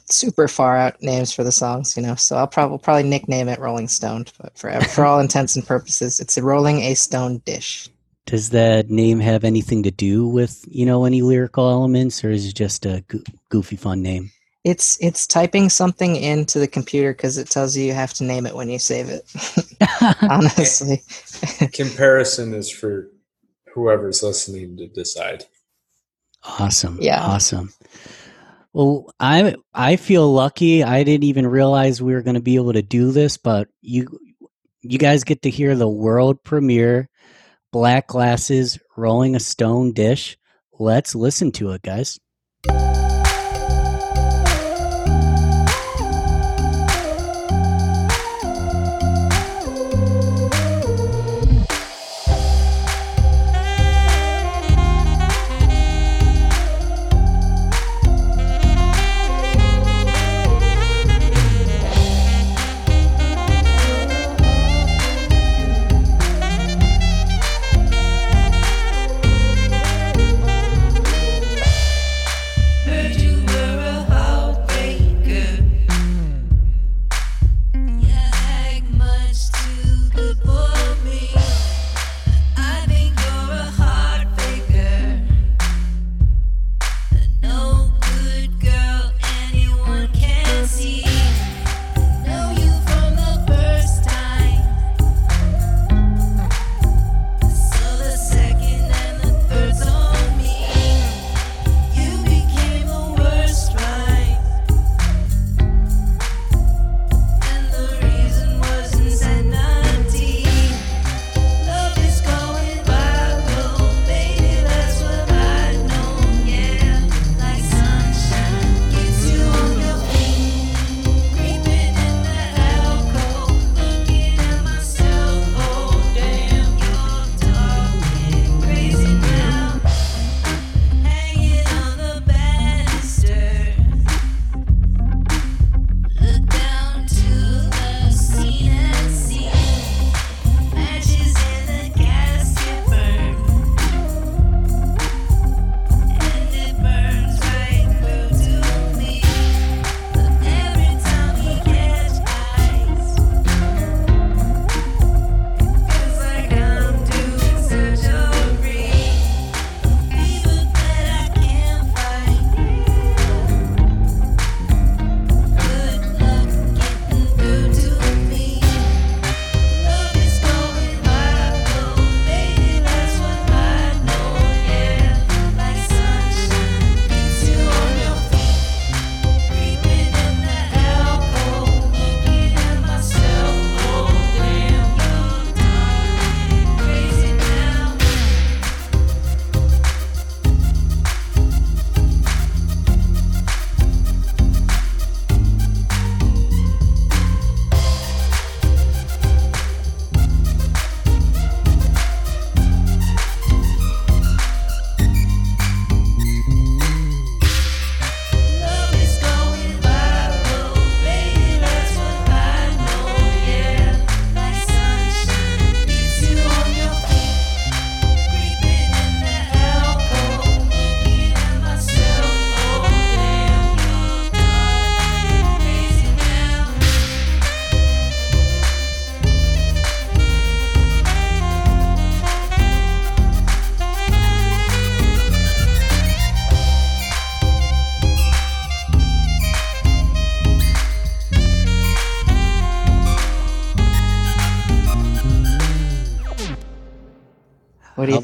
[0.05, 2.15] super far out names for the songs, you know.
[2.15, 6.19] So I'll probably probably nickname it Rolling Stone, but for for all intents and purposes,
[6.19, 7.89] it's a rolling a stone dish.
[8.25, 12.45] Does that name have anything to do with you know any lyrical elements, or is
[12.47, 14.31] it just a go- goofy fun name?
[14.63, 18.45] It's it's typing something into the computer because it tells you you have to name
[18.45, 19.29] it when you save it.
[20.21, 21.01] Honestly,
[21.73, 23.09] comparison is for
[23.73, 25.43] whoever's listening to decide.
[26.59, 27.21] awesome, Yeah.
[27.21, 27.73] awesome.
[28.73, 30.83] Well, I I feel lucky.
[30.83, 34.19] I didn't even realize we were going to be able to do this, but you
[34.81, 37.09] you guys get to hear the world premiere,
[37.71, 40.37] Black Glasses, Rolling a Stone Dish.
[40.79, 42.19] Let's listen to it, guys.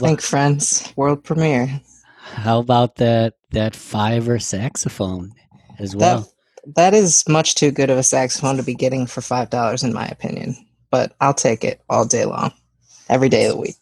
[0.09, 0.91] Think, friends?
[0.95, 1.81] World premiere.
[2.17, 5.33] How about that that fiver saxophone
[5.77, 6.21] as well?
[6.65, 9.83] That that is much too good of a saxophone to be getting for five dollars,
[9.83, 10.55] in my opinion.
[10.89, 12.51] But I'll take it all day long,
[13.07, 13.75] every day of the week.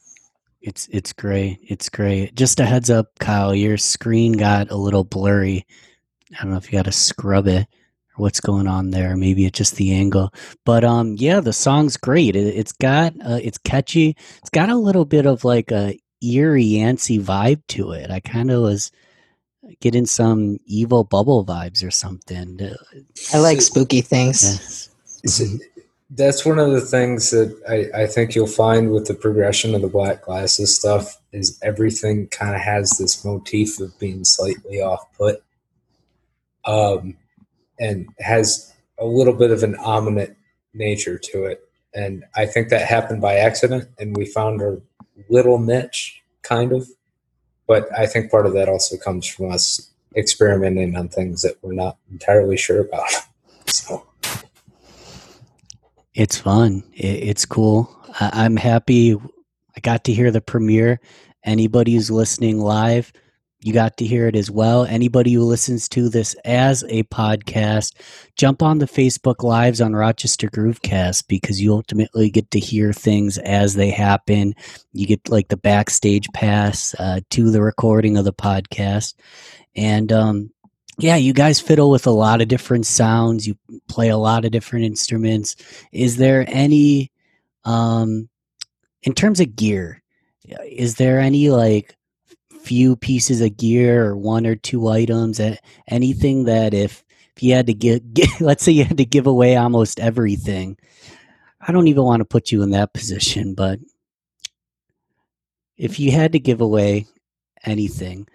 [0.61, 1.59] It's it's great.
[1.63, 2.35] It's great.
[2.35, 5.65] Just a heads up, Kyle, your screen got a little blurry.
[6.37, 7.67] I don't know if you got to scrub it
[8.17, 9.15] or what's going on there.
[9.15, 10.33] Maybe it's just the angle.
[10.65, 12.35] But um, yeah, the song's great.
[12.35, 14.17] It, it's got uh, it's catchy.
[14.39, 18.09] It's got a little bit of like a eerie, antsy vibe to it.
[18.11, 18.91] I kind of was
[19.81, 22.59] getting some evil bubble vibes or something.
[23.33, 24.43] I like So- spooky things.
[24.43, 24.89] yes.
[25.25, 25.45] So
[26.11, 29.81] that's one of the things that I, I think you'll find with the progression of
[29.81, 35.03] the black glasses stuff is everything kind of has this motif of being slightly off
[35.17, 35.43] put
[36.65, 37.17] um,
[37.79, 40.29] and has a little bit of an ominous
[40.73, 44.79] nature to it and i think that happened by accident and we found our
[45.29, 46.87] little niche kind of
[47.67, 51.73] but i think part of that also comes from us experimenting on things that we're
[51.73, 53.09] not entirely sure about
[53.67, 54.03] so
[56.17, 56.83] It's fun.
[56.95, 57.95] It's cool.
[58.19, 59.13] I'm happy.
[59.13, 60.99] I got to hear the premiere.
[61.43, 63.13] Anybody who's listening live,
[63.59, 64.85] you got to hear it as well.
[64.85, 67.95] Anybody who listens to this as a podcast,
[68.35, 73.39] jump on the Facebook Lives on Rochester Groovecast because you ultimately get to hear things
[73.39, 74.53] as they happen.
[74.93, 79.15] You get like the backstage pass uh, to the recording of the podcast.
[79.75, 80.51] And um,
[80.99, 83.47] yeah, you guys fiddle with a lot of different sounds.
[83.47, 83.57] You
[83.89, 85.55] play a lot of different instruments.
[85.91, 87.11] Is there any,
[87.65, 88.29] um,
[89.01, 90.03] in terms of gear,
[90.65, 91.96] is there any like
[92.67, 95.39] few pieces of gear or one or two items
[95.87, 97.03] anything that if,
[97.35, 100.77] if you had to give, give, let's say you had to give away almost everything,
[101.61, 103.79] I don't even want to put you in that position, but
[105.77, 107.05] if you had to give away
[107.63, 108.27] anything,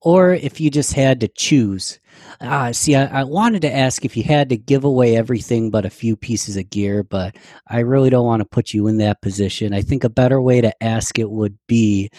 [0.00, 2.00] or if you just had to choose.
[2.40, 5.84] Ah, see, I, I wanted to ask if you had to give away everything but
[5.84, 7.36] a few pieces of gear, but
[7.68, 9.72] I really don't want to put you in that position.
[9.74, 12.10] I think a better way to ask it would be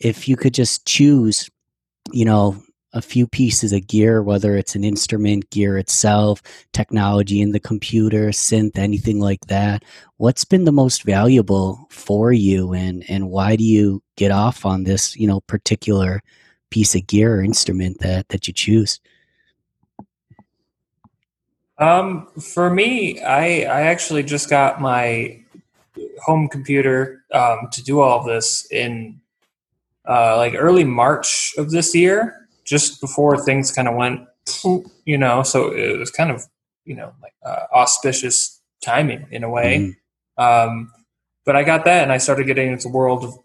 [0.00, 1.48] if you could just choose,
[2.12, 2.60] you know,
[2.94, 6.42] a few pieces of gear, whether it's an instrument, gear itself,
[6.72, 9.84] technology in the computer, synth, anything like that.
[10.16, 14.84] What's been the most valuable for you, and and why do you get off on
[14.84, 16.22] this, you know, particular
[16.70, 19.00] piece of gear or instrument that that you choose?
[21.78, 25.40] Um, for me, I I actually just got my
[26.24, 29.20] home computer um, to do all of this in
[30.08, 34.26] uh, like early March of this year, just before things kind of went,
[35.04, 35.42] you know.
[35.42, 36.44] So it was kind of
[36.84, 39.94] you know like uh, auspicious timing in a way.
[40.36, 40.92] Um,
[41.44, 43.38] but I got that, and I started getting into the world of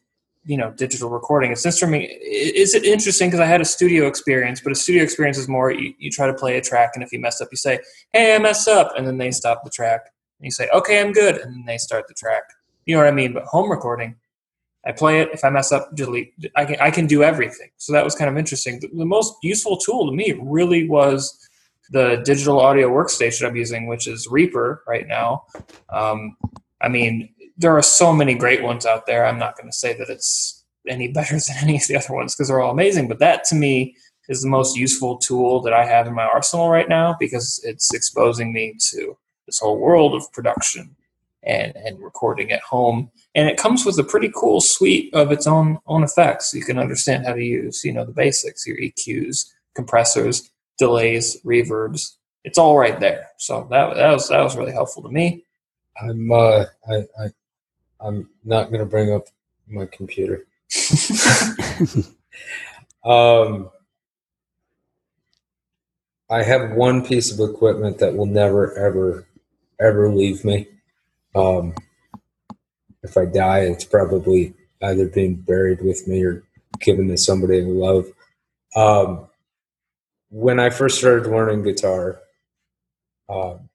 [0.46, 1.52] you know digital recording.
[1.52, 2.06] It's instrument.
[2.22, 5.72] Is it interesting because I had a studio experience, but a studio experience is more
[5.72, 7.80] you, you try to play a track, and if you mess up, you say,
[8.12, 10.02] "Hey, I messed up," and then they stop the track,
[10.40, 12.44] and you say, "Okay, I'm good," and then they start the track.
[12.86, 13.34] You know what I mean?
[13.34, 14.16] But home recording,
[14.86, 15.30] I play it.
[15.32, 16.34] If I mess up, delete.
[16.56, 17.70] I can I can do everything.
[17.78, 18.80] So that was kind of interesting.
[18.80, 21.40] The, the most useful tool to me really was
[21.92, 25.44] the digital audio workstation I'm using, which is Reaper right now.
[25.90, 26.36] Um,
[26.82, 29.26] I mean, there are so many great ones out there.
[29.26, 32.36] I'm not going to say that it's any better than any of the other ones
[32.36, 33.08] because they're all amazing.
[33.08, 33.96] But that to me
[34.30, 37.94] is the most useful tool that I have in my arsenal right now because it's
[37.94, 40.96] exposing me to this whole world of production
[41.44, 43.12] and, and recording at home.
[43.36, 46.54] And it comes with a pretty cool suite of its own own effects.
[46.54, 52.16] You can understand how to use, you know, the basics, your EQs, compressors, delays, reverbs.
[52.44, 53.30] It's all right there.
[53.38, 55.44] So that that was that was really helpful to me.
[56.02, 57.32] I'm uh, I, I
[58.04, 59.28] I'm not gonna bring up
[59.68, 60.46] my computer.
[63.06, 63.70] um,
[66.30, 69.28] I have one piece of equipment that will never, ever,
[69.80, 70.68] ever leave me.
[71.36, 71.76] Um,
[73.04, 76.44] if I die, it's probably either being buried with me or
[76.80, 78.08] given to somebody I love.
[78.76, 79.28] Um,
[80.30, 82.20] when I first started learning guitar,
[83.30, 83.70] um,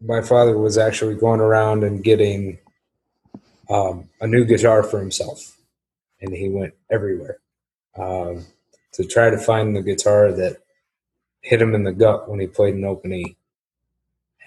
[0.00, 2.58] my father was actually going around and getting
[3.70, 5.56] um, a new guitar for himself,
[6.20, 7.38] and he went everywhere
[7.96, 8.44] um,
[8.92, 10.58] to try to find the guitar that
[11.40, 13.36] hit him in the gut when he played an open E.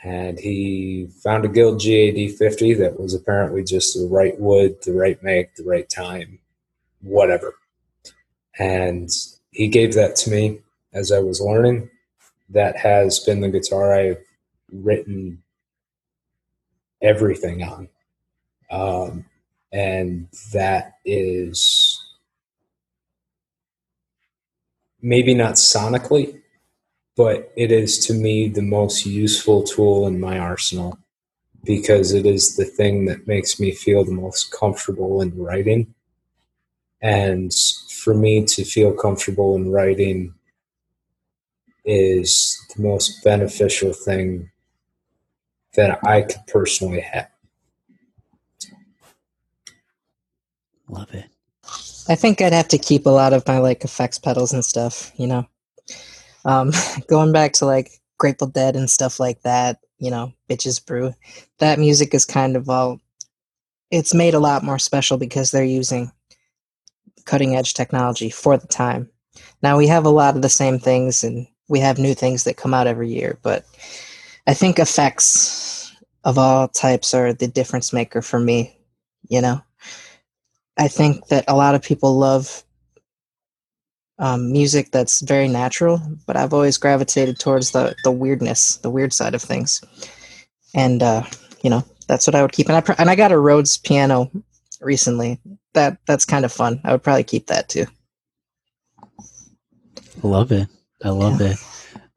[0.04, 4.92] And he found a Guild GAD 50 that was apparently just the right wood, the
[4.92, 6.40] right make, the right time,
[7.02, 7.56] whatever.
[8.60, 9.10] And
[9.52, 10.60] he gave that to me
[10.92, 11.90] as I was learning.
[12.50, 14.22] That has been the guitar I've
[14.72, 15.42] written
[17.02, 17.88] everything on.
[18.72, 19.26] Um,
[19.72, 22.00] and that is
[25.02, 26.42] maybe not sonically,
[27.16, 30.98] but it is to me the most useful tool in my arsenal
[31.64, 35.94] because it is the thing that makes me feel the most comfortable in writing.
[37.02, 37.52] And
[37.90, 40.34] for me to feel comfortable in writing
[41.86, 44.52] is the most beneficial thing
[45.76, 47.33] that I could personally have
[50.90, 51.26] Love it.
[52.10, 55.12] I think I'd have to keep a lot of my like effects pedals and stuff,
[55.16, 55.48] you know.
[56.46, 56.72] Um,
[57.08, 61.14] going back to like Grateful Dead and stuff like that, you know, Bitches Brew.
[61.60, 63.00] That music is kind of all
[63.92, 66.12] it's made a lot more special because they're using
[67.26, 69.08] cutting edge technology for the time.
[69.62, 72.58] Now we have a lot of the same things and we have new things that
[72.58, 73.66] come out every year, but
[74.48, 78.76] I think effects of all types are the difference maker for me,
[79.30, 79.62] you know.
[80.78, 82.64] I think that a lot of people love
[84.20, 89.14] um, music that's very natural, but I've always gravitated towards the the weirdness, the weird
[89.14, 89.82] side of things,
[90.74, 91.24] and uh,
[91.62, 92.68] you know that's what I would keep.
[92.68, 94.32] And I pr- and I got a Rhodes piano
[94.82, 95.40] recently.
[95.74, 96.80] That that's kind of fun.
[96.84, 97.86] I would probably keep that too.
[100.22, 100.68] Love it.
[101.04, 101.58] I love it.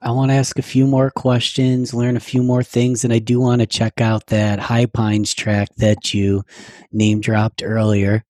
[0.00, 3.18] I want to ask a few more questions, learn a few more things, and I
[3.18, 6.44] do want to check out that High Pines track that you
[6.92, 8.22] name dropped earlier.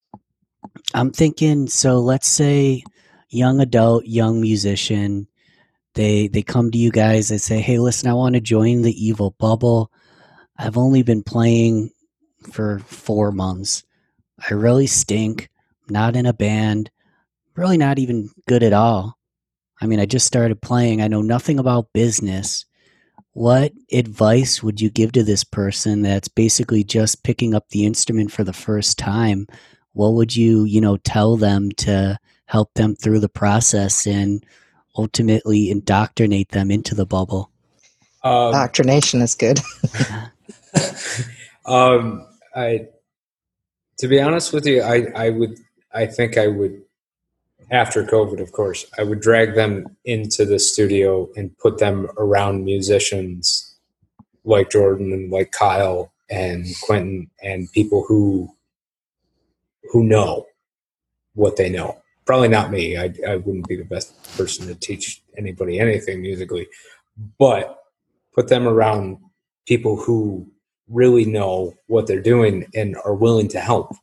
[0.94, 2.82] I'm thinking, so let's say
[3.28, 5.28] young adult, young musician,
[5.94, 9.04] they they come to you guys, they say, Hey, listen, I want to join the
[9.04, 9.90] evil bubble.
[10.58, 11.90] I've only been playing
[12.52, 13.84] for four months.
[14.50, 15.50] I really stink.
[15.88, 16.90] Not in a band.
[17.54, 19.16] Really not even good at all.
[19.80, 21.00] I mean, I just started playing.
[21.00, 22.64] I know nothing about business.
[23.32, 28.32] What advice would you give to this person that's basically just picking up the instrument
[28.32, 29.46] for the first time?
[29.96, 34.44] What would you, you know, tell them to help them through the process and
[34.94, 37.50] ultimately indoctrinate them into the bubble?
[38.22, 39.58] Um, Doctrination is good.
[41.64, 42.88] um, I,
[43.98, 45.58] to be honest with you, I, I would,
[45.94, 46.82] I think I would,
[47.70, 52.66] after COVID, of course, I would drag them into the studio and put them around
[52.66, 53.74] musicians
[54.44, 58.50] like Jordan and like Kyle and Quentin and people who,
[59.90, 60.46] who know
[61.34, 62.00] what they know.
[62.24, 62.96] Probably not me.
[62.96, 66.66] I, I wouldn't be the best person to teach anybody anything musically,
[67.38, 67.78] but
[68.34, 69.18] put them around
[69.66, 70.46] people who
[70.88, 73.94] really know what they're doing and are willing to help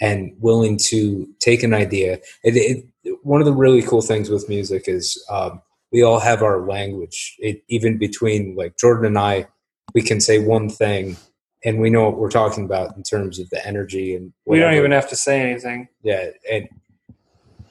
[0.00, 2.18] and willing to take an idea.
[2.42, 5.60] It, it, one of the really cool things with music is um,
[5.92, 7.36] we all have our language.
[7.38, 9.46] It, even between like Jordan and I,
[9.94, 11.16] we can say one thing
[11.64, 14.74] and we know what we're talking about in terms of the energy and We don't
[14.74, 15.88] even have to say anything.
[16.02, 16.68] Yeah, and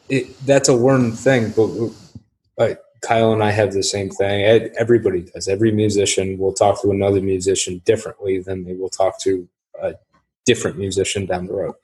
[0.10, 1.54] it, that's a learned thing.
[1.56, 4.72] But Kyle and I have the same thing.
[4.78, 5.48] Everybody does.
[5.48, 9.48] Every musician will talk to another musician differently than they will talk to
[9.82, 9.96] a
[10.46, 11.76] different musician down the road.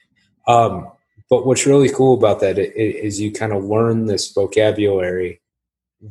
[0.48, 0.92] Um,
[1.30, 5.42] but what's really cool about that is you kind of learn this vocabulary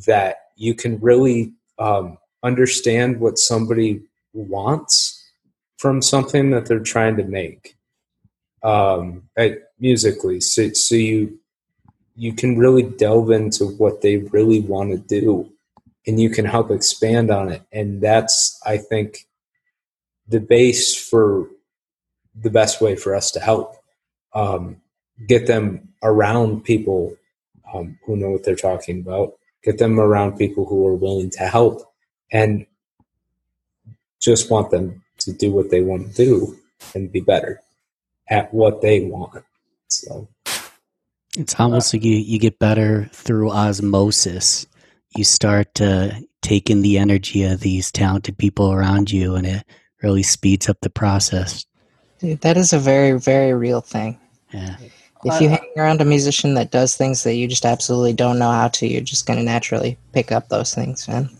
[0.06, 4.02] that you can really um, understand what somebody
[4.32, 5.13] wants
[5.84, 7.76] from something that they're trying to make
[8.62, 10.40] um, at, musically.
[10.40, 11.38] So, so you
[12.16, 15.52] you can really delve into what they really want to do,
[16.06, 17.60] and you can help expand on it.
[17.70, 19.26] And that's, I think,
[20.26, 21.50] the base for
[22.34, 23.76] the best way for us to help
[24.32, 24.80] um,
[25.28, 27.14] get them around people
[27.74, 29.34] um, who know what they're talking about.
[29.62, 31.82] Get them around people who are willing to help,
[32.32, 32.64] and
[34.18, 36.58] just want them to do what they want to do
[36.94, 37.60] and be better
[38.28, 39.44] at what they want.
[39.88, 40.28] So
[41.36, 44.66] It's almost like you, you get better through osmosis.
[45.16, 49.64] You start to take in the energy of these talented people around you, and it
[50.02, 51.64] really speeds up the process.
[52.20, 54.18] Dude, that is a very, very real thing.
[54.52, 54.76] Yeah.
[55.26, 58.50] If you hang around a musician that does things that you just absolutely don't know
[58.50, 61.30] how to, you're just going to naturally pick up those things, man.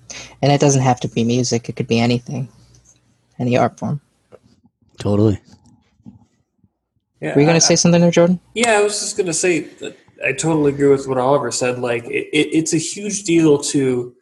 [0.41, 2.49] And it doesn't have to be music, it could be anything,
[3.39, 4.01] any art form.
[4.99, 5.41] Totally.
[7.21, 8.41] Yeah, Were you going to say something there, Jordan?
[8.55, 11.79] Yeah, I was just gonna say that I totally agree with what Oliver said.
[11.79, 14.15] Like, it, it, it's a huge deal to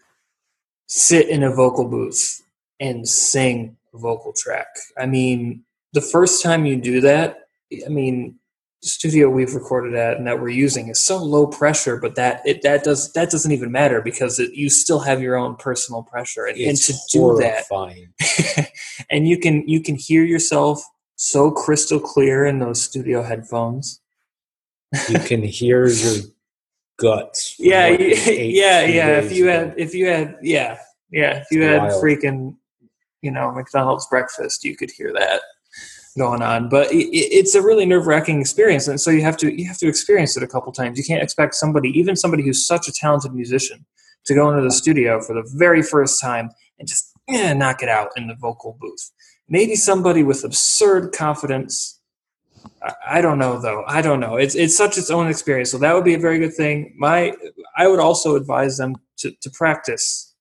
[0.86, 2.42] sit in a vocal booth
[2.80, 4.66] and sing a vocal track.
[4.98, 7.48] I mean, the first time you do that,
[7.84, 8.41] I mean, the
[8.82, 12.62] studio we've recorded at and that we're using is so low pressure, but that it
[12.62, 16.46] that does that doesn't even matter because it, you still have your own personal pressure,
[16.46, 18.12] and, and it's to do that horrifying.
[19.10, 20.82] and you can you can hear yourself
[21.16, 24.00] so crystal clear in those studio headphones.
[25.08, 26.16] you can hear your
[26.98, 27.56] guts.
[27.58, 29.18] Yeah, you, yeah, yeah.
[29.18, 29.68] If you ago.
[29.68, 30.78] had, if you had, yeah,
[31.10, 31.38] yeah.
[31.38, 32.02] If you had Wild.
[32.02, 32.56] freaking,
[33.22, 35.42] you know, McDonald's breakfast, you could hear that
[36.18, 36.68] going on.
[36.68, 39.66] But it, it- it's a really nerve wracking experience, and so you have to you
[39.66, 40.98] have to experience it a couple times.
[40.98, 43.84] You can't expect somebody, even somebody who's such a talented musician,
[44.26, 47.88] to go into the studio for the very first time and just eh, knock it
[47.88, 49.10] out in the vocal booth.
[49.48, 51.98] Maybe somebody with absurd confidence.
[53.06, 53.84] I don't know though.
[53.86, 54.36] I don't know.
[54.36, 55.70] It's it's such its own experience.
[55.70, 56.94] So that would be a very good thing.
[56.98, 57.32] My
[57.76, 60.31] I would also advise them to, to practice.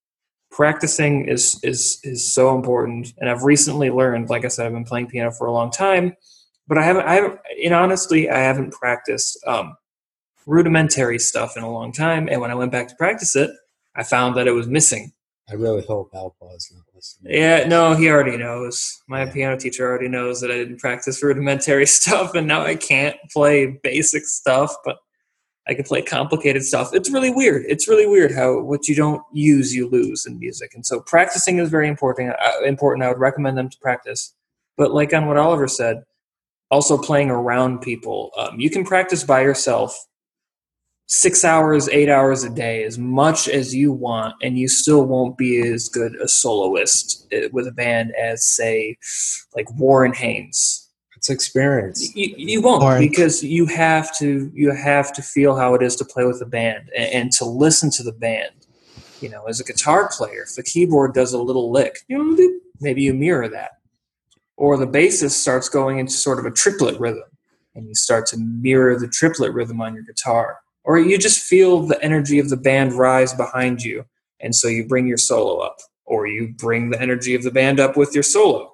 [0.51, 3.13] Practicing is is is so important.
[3.17, 6.15] And I've recently learned, like I said, I've been playing piano for a long time,
[6.67, 9.75] but I haven't I haven't and honestly I haven't practiced um,
[10.45, 12.27] rudimentary stuff in a long time.
[12.29, 13.51] And when I went back to practice it,
[13.95, 15.13] I found that it was missing.
[15.49, 17.33] I really hope Alpa's not listening.
[17.33, 19.01] Yeah, no, he already knows.
[19.07, 23.17] My piano teacher already knows that I didn't practice rudimentary stuff, and now I can't
[23.31, 24.97] play basic stuff, but
[25.71, 26.93] I can play complicated stuff.
[26.93, 27.63] It's really weird.
[27.67, 30.73] It's really weird how what you don't use, you lose in music.
[30.75, 32.35] And so practicing is very important.
[32.35, 33.03] Uh, important.
[33.03, 34.35] I would recommend them to practice.
[34.77, 36.03] But like on what Oliver said,
[36.69, 38.31] also playing around people.
[38.37, 39.97] Um, you can practice by yourself
[41.07, 45.37] six hours, eight hours a day, as much as you want, and you still won't
[45.37, 48.97] be as good a soloist uh, with a band as, say,
[49.55, 50.80] like Warren Haynes.
[51.21, 52.15] It's experience.
[52.15, 52.99] You, you won't Warren.
[52.99, 56.47] because you have to you have to feel how it is to play with a
[56.47, 58.65] band and, and to listen to the band.
[59.19, 61.99] You know, as a guitar player, if the keyboard does a little lick,
[62.79, 63.73] maybe you mirror that,
[64.57, 67.29] or the bassist starts going into sort of a triplet rhythm,
[67.75, 71.81] and you start to mirror the triplet rhythm on your guitar, or you just feel
[71.81, 74.05] the energy of the band rise behind you,
[74.39, 77.79] and so you bring your solo up, or you bring the energy of the band
[77.79, 78.73] up with your solo.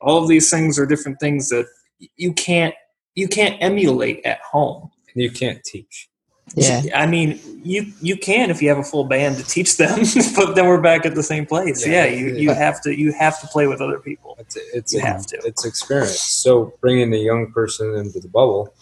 [0.00, 1.66] All of these things are different things that
[2.16, 2.74] you can't
[3.14, 4.90] you can't emulate at home.
[5.14, 6.08] You can't teach.
[6.54, 6.82] Yeah.
[6.94, 10.00] I mean, you you can if you have a full band to teach them,
[10.36, 11.86] but then we're back at the same place.
[11.86, 12.16] Yeah, Yeah.
[12.16, 14.36] you, you have to you have to play with other people.
[14.38, 15.40] It's it's You have to.
[15.44, 16.20] It's experience.
[16.20, 18.74] So bringing a young person into the bubble,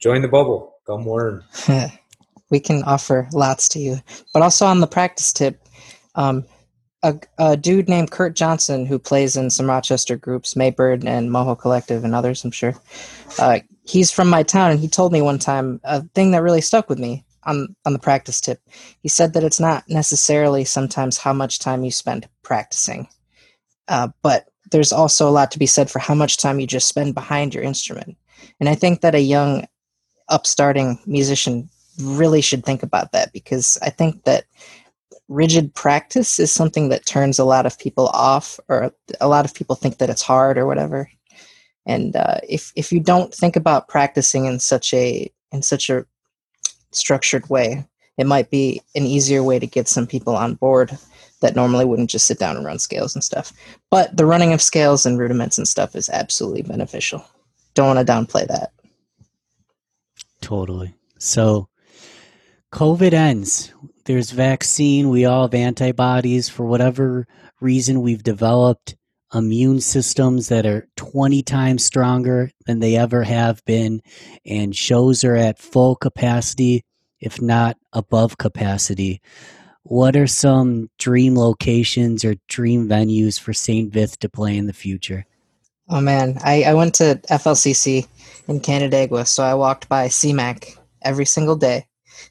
[0.00, 0.74] join the bubble.
[0.86, 1.44] Come learn.
[2.50, 3.98] we can offer lots to you.
[4.32, 5.60] But also on the practice tip,
[6.16, 6.44] um,
[7.02, 11.58] a, a dude named Kurt Johnson who plays in some Rochester groups, Maybird and Moho
[11.58, 12.74] Collective and others, I'm sure.
[13.38, 16.60] Uh, he's from my town, and he told me one time a thing that really
[16.60, 18.60] stuck with me on on the practice tip.
[19.00, 23.08] He said that it's not necessarily sometimes how much time you spend practicing,
[23.88, 26.88] uh, but there's also a lot to be said for how much time you just
[26.88, 28.16] spend behind your instrument.
[28.60, 29.66] And I think that a young
[30.28, 31.68] upstarting musician
[32.00, 34.44] really should think about that because I think that
[35.32, 39.54] rigid practice is something that turns a lot of people off, or a lot of
[39.54, 41.10] people think that it's hard or whatever.
[41.86, 46.06] And uh, if if you don't think about practicing in such a in such a
[46.92, 47.84] structured way,
[48.18, 50.96] it might be an easier way to get some people on board
[51.40, 53.52] that normally wouldn't just sit down and run scales and stuff.
[53.90, 57.24] But the running of scales and rudiments and stuff is absolutely beneficial.
[57.74, 58.72] Don't want to downplay that.
[60.40, 60.94] Totally.
[61.18, 61.68] So,
[62.72, 63.72] COVID ends.
[64.04, 65.08] There's vaccine.
[65.08, 66.48] We all have antibodies.
[66.48, 67.26] For whatever
[67.60, 68.96] reason, we've developed
[69.34, 74.02] immune systems that are 20 times stronger than they ever have been.
[74.44, 76.84] And shows are at full capacity,
[77.20, 79.20] if not above capacity.
[79.84, 84.72] What are some dream locations or dream venues for Saint Vith to play in the
[84.72, 85.26] future?
[85.88, 88.06] Oh man, I, I went to FLCC
[88.48, 91.86] in Canandaigua, so I walked by CMAC every single day,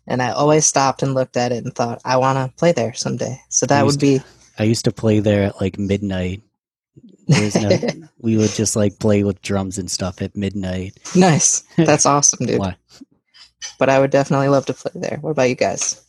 [0.08, 2.94] and I always stopped and looked at it and thought, I want to play there
[2.94, 3.40] someday.
[3.50, 4.22] So that would be
[4.60, 6.42] I used to play there at like midnight.
[7.28, 7.50] No,
[8.20, 11.00] we would just like play with drums and stuff at midnight.
[11.16, 11.64] nice.
[11.78, 12.60] That's awesome, dude.
[12.60, 12.76] Why?
[13.80, 15.18] But I would definitely love to play there.
[15.22, 16.04] What about you guys?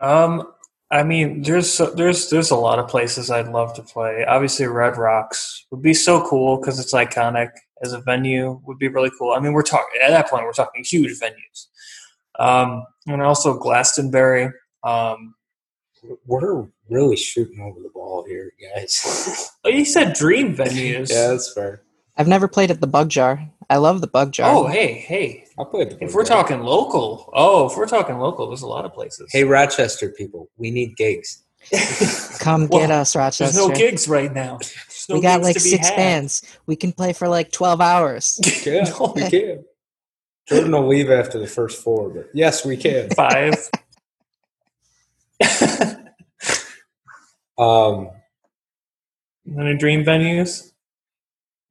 [0.00, 0.52] Um,
[0.90, 4.24] I mean, there's there's there's a lot of places I'd love to play.
[4.24, 7.50] Obviously, Red Rocks would be so cool because it's iconic
[7.82, 8.60] as a venue.
[8.64, 9.32] Would be really cool.
[9.32, 11.66] I mean, we're talking at that point we're talking huge venues.
[12.38, 14.50] Um, and also Glastonbury.
[14.84, 15.34] Um,
[16.26, 19.50] We're really shooting over the ball here, guys.
[19.64, 21.10] oh, you said dream venues.
[21.10, 21.82] yeah, that's fair.
[22.16, 23.40] I've never played at the Bug Jar.
[23.68, 24.50] I love the Bug Jar.
[24.54, 25.44] Oh, hey, hey.
[25.58, 26.02] I'll play the.
[26.02, 29.30] If we're talking local, oh, if we're talking local, there's a lot of places.
[29.32, 31.42] hey Rochester people, we need gigs.
[32.38, 33.44] Come Well, get us, Rochester.
[33.44, 34.58] There's no gigs right now.
[35.08, 35.96] No we got like six had.
[35.96, 36.42] bands.
[36.66, 38.40] We can play for like 12 hours.
[38.66, 39.12] Yeah, No.
[39.14, 39.64] we can.
[40.48, 43.10] Jordan will leave after the first four, but yes, we can.
[43.16, 43.54] Five.
[47.58, 48.10] Um,
[49.58, 50.72] Any dream venues?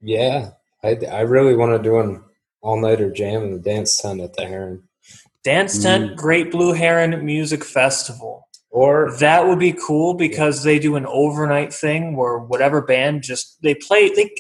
[0.02, 0.52] yeah,
[0.84, 2.24] I, I really want to do an
[2.62, 4.84] all nighter jam in the dance tent at the Heron.
[5.44, 6.16] Dance Tent Mm.
[6.16, 8.48] Great Blue Heron Music Festival.
[8.72, 13.62] Or That would be cool because they do an overnight thing where whatever band just
[13.62, 14.10] they play.
[14.10, 14.32] They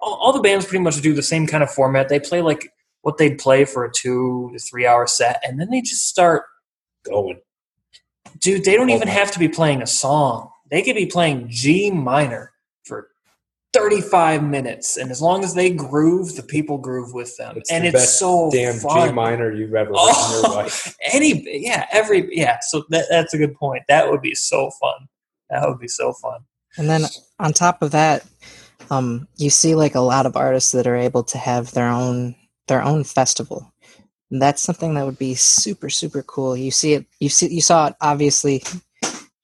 [0.00, 2.08] all, all the bands pretty much do the same kind of format.
[2.08, 5.70] They play like what they'd play for a two to three hour set, and then
[5.70, 6.44] they just start.
[7.04, 7.40] going.
[8.40, 10.50] Dude, they don't Oh even my- have to be playing a song.
[10.70, 12.52] They could be playing G minor
[12.84, 13.08] for
[13.72, 14.96] 35 minutes.
[14.96, 17.56] And as long as they groove, the people groove with them.
[17.56, 19.08] It's and the it's best so Damn fun.
[19.08, 20.06] G minor you've ever Oh.
[20.06, 20.96] written in your life.
[21.12, 22.58] Any, yeah, every, yeah.
[22.60, 23.84] So that, that's a good point.
[23.88, 25.08] That would be so fun.
[25.50, 26.40] That would be so fun.
[26.76, 27.02] And then
[27.38, 28.26] on top of that,
[28.90, 32.34] um, you see like a lot of artists that are able to have their own
[32.68, 33.72] their own festival.
[34.30, 36.56] And that's something that would be super super cool.
[36.56, 37.06] You see it.
[37.20, 38.62] You see you saw it obviously.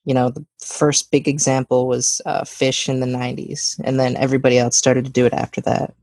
[0.06, 4.58] You know, the first big example was uh, Phish in the '90s, and then everybody
[4.58, 5.94] else started to do it after that.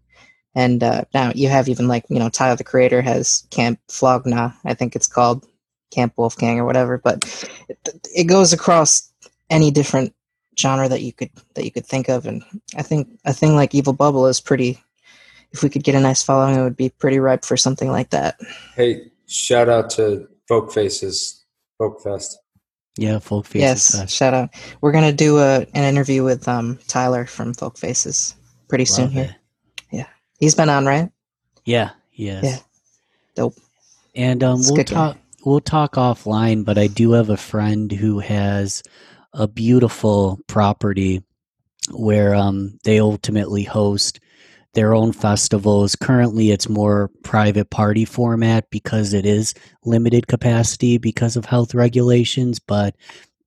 [0.56, 4.26] And uh, now you have even like you know Tyler the Creator has Camp Flog
[4.26, 5.46] Gnaw, I think it's called
[5.92, 6.98] Camp Wolfgang or whatever.
[6.98, 7.24] But
[7.70, 9.12] it, it goes across
[9.52, 10.16] any different
[10.60, 12.44] genre that you could that you could think of and
[12.76, 14.82] i think a thing like evil bubble is pretty
[15.54, 18.10] if we could get a nice following it would be pretty ripe for something like
[18.12, 18.38] that
[18.76, 21.46] Hey, shout out to Folk Faces,
[21.78, 22.38] Folk Fest.
[22.98, 24.16] Yeah, Folk Faces yes Fest.
[24.16, 24.50] shout out
[24.82, 28.36] we're gonna do a, an interview with um tyler from folk faces
[28.68, 29.36] pretty soon Love here
[29.92, 30.08] Yeah,
[30.40, 31.10] he's been on right
[31.66, 32.44] Yeah, yes.
[32.44, 32.58] Yeah.
[33.36, 33.56] Dope.
[34.16, 34.94] And um, we'll good guy.
[34.94, 35.18] talk.
[35.46, 38.84] We'll talk offline, but I do have a friend who has
[39.34, 41.24] a beautiful property
[41.92, 44.20] where um, they ultimately host
[44.74, 45.96] their own festivals.
[45.96, 49.54] Currently, it's more private party format because it is
[49.86, 52.60] limited capacity because of health regulations.
[52.60, 52.96] But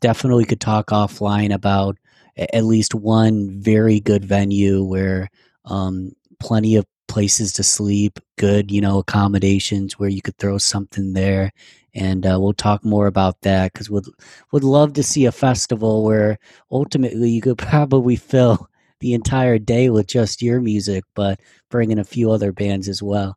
[0.00, 1.96] definitely could talk offline about
[2.36, 5.30] at least one very good venue where
[5.64, 11.12] um, plenty of places to sleep, good, you know, accommodations where you could throw something
[11.12, 11.52] there.
[11.94, 14.06] And uh, we'll talk more about that because would
[14.50, 16.38] would love to see a festival where
[16.70, 18.68] ultimately you could probably fill
[19.04, 23.02] the entire day with just your music, but bring in a few other bands as
[23.02, 23.36] well.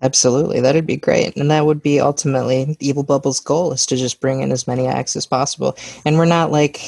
[0.00, 4.20] absolutely that'd be great and that would be ultimately evil bubble's goal is to just
[4.20, 6.80] bring in as many acts as possible and we're not like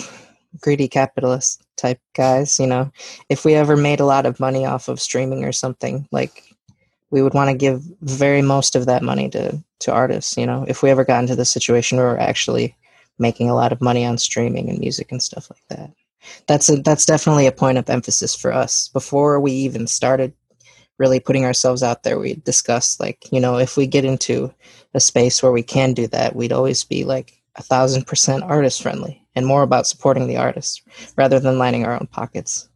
[0.60, 2.88] greedy capitalist type guys you know?
[3.28, 6.44] If we ever made a lot of money off of streaming or something like
[7.10, 10.64] we would want to give very most of that money to to artists you know?
[10.68, 12.76] If we ever got into the situation where we're actually
[13.18, 15.90] making a lot of money on streaming and music and stuff like that
[16.47, 18.89] that's a that's definitely a point of emphasis for us.
[18.89, 20.32] Before we even started
[20.99, 24.53] really putting ourselves out there we discussed like you know if we get into
[24.95, 28.82] a space where we can do that we'd always be like a thousand percent artist
[28.82, 30.82] friendly and more about supporting the artists
[31.16, 32.69] rather than lining our own pockets.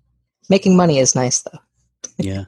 [0.49, 1.59] Making money is nice though.
[2.19, 2.45] Yeah.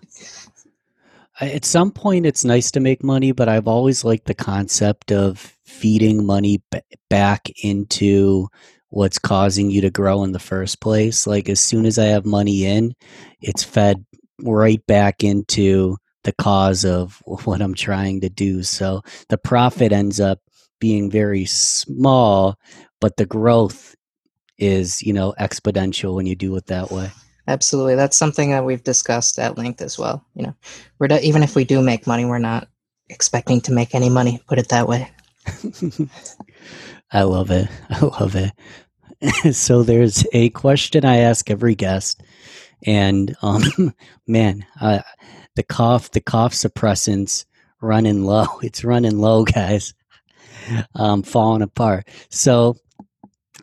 [1.40, 5.52] At some point, it's nice to make money, but I've always liked the concept of
[5.64, 6.80] feeding money b-
[7.10, 8.46] back into
[8.94, 11.26] what's causing you to grow in the first place.
[11.26, 12.94] Like, as soon as I have money in,
[13.40, 14.04] it's fed
[14.40, 18.62] right back into the cause of what I'm trying to do.
[18.62, 20.38] So the profit ends up
[20.80, 22.56] being very small,
[23.00, 23.96] but the growth
[24.58, 27.10] is, you know, exponential when you do it that way.
[27.46, 30.54] absolutely that's something that we've discussed at length as well you know
[30.98, 32.68] we're not, even if we do make money we're not
[33.10, 35.10] expecting to make any money put it that way
[37.14, 37.68] I love it.
[37.90, 38.52] I love it.
[39.52, 42.22] so there's a question I ask every guest,
[42.84, 43.62] and um,
[44.26, 45.00] man, uh,
[45.56, 47.44] the cough, the cough suppressants
[47.80, 48.46] running low.
[48.62, 49.94] It's running low, guys.
[50.94, 52.08] Um, falling apart.
[52.30, 52.78] So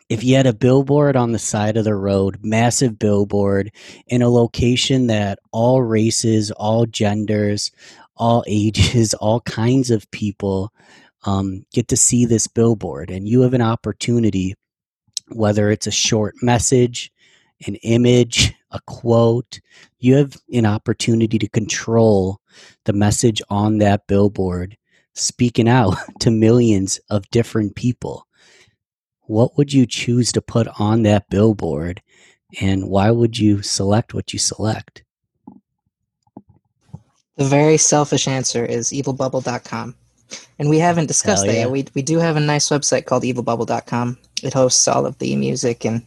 [0.07, 3.71] if you had a billboard on the side of the road, massive billboard
[4.05, 7.71] in a location that all races, all genders,
[8.17, 10.71] all ages, all kinds of people
[11.25, 14.53] um, get to see this billboard, and you have an opportunity,
[15.36, 17.12] whether it's a short message,
[17.68, 19.60] an image, a quote,
[19.99, 22.40] you have an opportunity to control
[22.86, 24.78] the message on that billboard,
[25.14, 28.28] speaking out to millions of different people.
[29.22, 32.02] What would you choose to put on that billboard,
[32.60, 35.03] and why would you select what you select?
[37.41, 39.95] the very selfish answer is evilbubble.com
[40.60, 43.24] and we haven't discussed Hell that yet we, we do have a nice website called
[43.24, 46.01] evilbubble.com it hosts all of the music and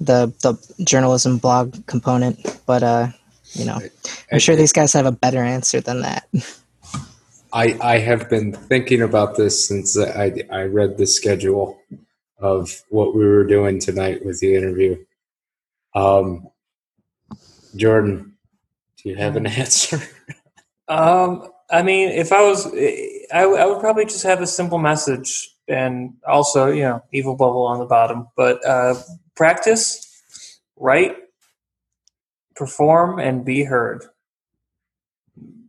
[0.00, 0.54] the the
[0.84, 3.08] journalism blog component but uh
[3.52, 3.78] you know
[4.32, 6.26] i'm sure these guys have a better answer than that
[7.52, 11.80] I, I have been thinking about this since I, I read the schedule
[12.38, 15.02] of what we were doing tonight with the interview.
[15.94, 16.48] Um,
[17.74, 18.36] Jordan,
[18.98, 20.02] do you have an answer?
[20.88, 22.66] Um, I mean, if I was,
[23.32, 27.62] I, I would probably just have a simple message and also, you know, evil bubble
[27.62, 28.28] on the bottom.
[28.36, 28.94] But uh,
[29.34, 31.16] practice, write,
[32.54, 34.04] perform, and be heard.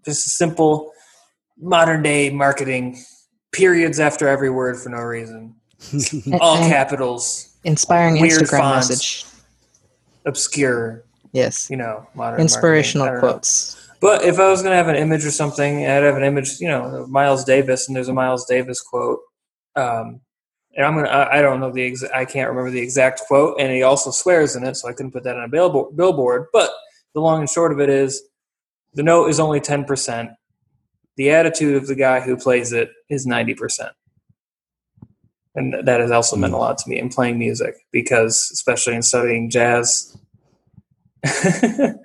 [0.05, 0.91] Just a simple
[1.59, 2.97] modern day marketing.
[3.51, 5.55] Periods after every word for no reason.
[6.41, 7.57] All capitals.
[7.63, 8.89] Inspiring Weird Instagram fonts.
[8.89, 9.25] message.
[10.25, 11.03] Obscure.
[11.31, 11.69] Yes.
[11.69, 13.27] You know, modern Inspirational marketing.
[13.27, 13.33] Know.
[13.33, 13.87] quotes.
[13.99, 16.59] But if I was going to have an image or something, I'd have an image,
[16.59, 19.19] you know, Miles Davis, and there's a Miles Davis quote.
[19.77, 20.21] Um,
[20.75, 23.59] and I'm gonna, I I don't know the exa- I can't remember the exact quote,
[23.59, 25.97] and he also swears in it, so I couldn't put that on a billboard.
[25.97, 26.47] billboard.
[26.53, 26.71] But
[27.13, 28.21] the long and short of it is,
[28.93, 30.29] the note is only ten percent.
[31.15, 33.93] The attitude of the guy who plays it is ninety percent,
[35.55, 39.01] and that has also meant a lot to me in playing music because, especially in
[39.01, 40.15] studying jazz.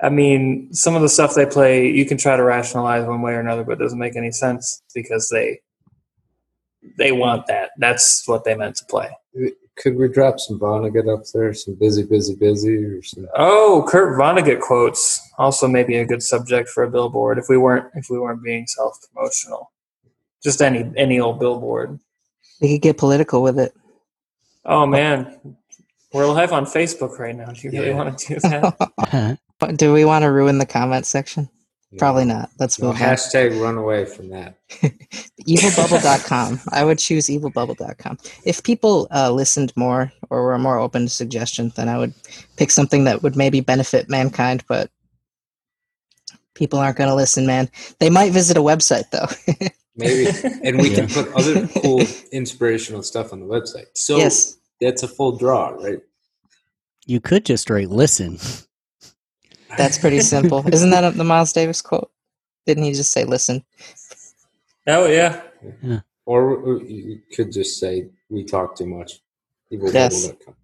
[0.00, 3.32] I mean, some of the stuff they play, you can try to rationalize one way
[3.32, 5.60] or another, but it doesn't make any sense because they
[6.98, 7.70] they want that.
[7.78, 9.08] That's what they meant to play.
[9.76, 11.52] Could we drop some Vonnegut up there?
[11.52, 13.26] Some busy, busy, busy, or some?
[13.36, 17.86] Oh, Kurt Vonnegut quotes also maybe a good subject for a billboard if we weren't
[17.94, 19.72] if we weren't being self promotional.
[20.42, 21.98] Just any any old billboard.
[22.60, 23.74] We could get political with it.
[24.64, 25.56] Oh man,
[26.12, 27.46] we're live on Facebook right now.
[27.46, 27.94] Do you really Yeah.
[27.96, 29.38] want to do that?
[29.60, 31.48] But Do we want to ruin the comment section?
[31.98, 32.50] Probably not.
[32.58, 33.02] Let's No, move on.
[33.02, 34.58] hashtag run away from that.
[35.48, 36.60] evilbubble.com.
[36.72, 38.18] I would choose evilbubble.com.
[38.44, 42.14] If people uh, listened more or were more open to suggestions, then I would
[42.56, 44.90] pick something that would maybe benefit mankind, but
[46.54, 47.68] people aren't going to listen, man.
[48.00, 49.28] They might visit a website, though.
[49.96, 50.26] Maybe,
[50.64, 52.02] and we can put other cool
[52.32, 53.86] inspirational stuff on the website.
[53.94, 54.56] So yes.
[54.80, 56.00] that's a full draw, right?
[57.06, 58.38] you could just write listen.
[59.76, 60.66] That's pretty simple.
[60.72, 62.10] Isn't that the Miles Davis quote?
[62.66, 63.64] Didn't he just say, listen?
[64.86, 65.40] oh yeah.
[66.26, 69.20] Or you could just say we talk too much.
[69.70, 70.28] Yes.
[70.28, 70.54] Evilbubble.com.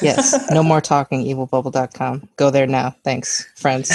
[0.00, 0.50] Yes.
[0.50, 2.28] No more talking, evilbubble.com.
[2.36, 2.96] Go there now.
[3.04, 3.90] Thanks, friends.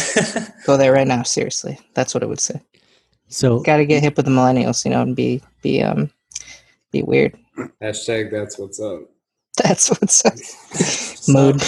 [0.65, 1.23] Go there right now.
[1.23, 1.79] Seriously.
[1.95, 2.61] That's what it would say.
[3.29, 6.11] So Got to get hip with the millennials, you know, and be, be, um,
[6.91, 7.37] be weird.
[7.81, 9.01] Hashtag that's what's up.
[9.57, 10.33] That's what's up.
[11.33, 11.61] Mood.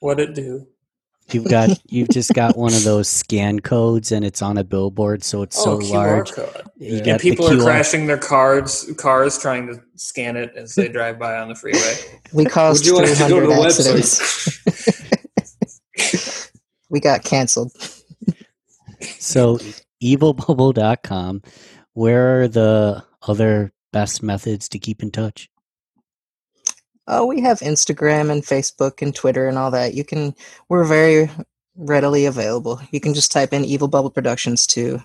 [0.00, 0.66] what it do?
[1.32, 5.24] You've got you've just got one of those scan codes and it's on a billboard,
[5.24, 6.32] so it's so oh, QR large.
[6.32, 6.62] code.
[6.76, 7.00] You Yeah.
[7.00, 11.18] got And people are crashing their cars cars trying to scan it as they drive
[11.18, 11.94] by on the freeway.
[12.32, 14.20] We caused Would you like to go to 300 the accidents.
[16.90, 17.72] we got canceled.
[19.18, 19.58] So
[20.02, 21.42] evilbubble.com.
[21.94, 25.48] Where are the other best methods to keep in touch?
[27.06, 29.94] Oh, we have Instagram and Facebook and Twitter and all that.
[29.94, 30.34] You can,
[30.68, 31.30] we're very
[31.76, 32.80] readily available.
[32.90, 35.02] You can just type in Evil Bubble Productions to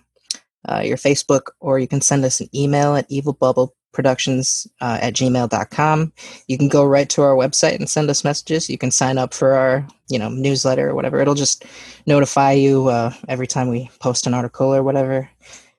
[0.67, 6.13] uh, your Facebook, or you can send us an email at evilbubbleproductions uh, at gmail.com.
[6.47, 8.69] You can go right to our website and send us messages.
[8.69, 11.19] You can sign up for our, you know, newsletter or whatever.
[11.19, 11.65] It'll just
[12.05, 15.29] notify you uh, every time we post an article or whatever.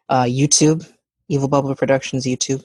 [0.08, 0.90] Uh, YouTube,
[1.28, 2.64] Evil Bubble Productions YouTube.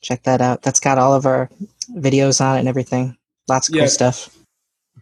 [0.00, 0.62] Check that out.
[0.62, 1.50] That's got all of our
[1.96, 3.16] videos on it and everything.
[3.48, 3.82] Lots of Yeah.
[3.82, 4.36] cool stuff.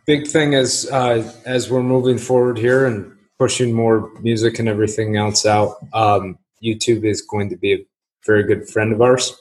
[0.07, 5.17] Big thing is uh, as we're moving forward here and pushing more music and everything
[5.17, 7.87] else out, um, YouTube is going to be a
[8.27, 9.33] very good friend of ours.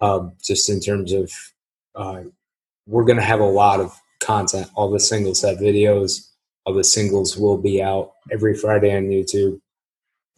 [0.00, 1.30] Um, just in terms of,
[1.94, 2.22] uh,
[2.86, 4.68] we're going to have a lot of content.
[4.74, 6.26] All the singles have videos.
[6.64, 9.60] All the singles will be out every Friday on YouTube.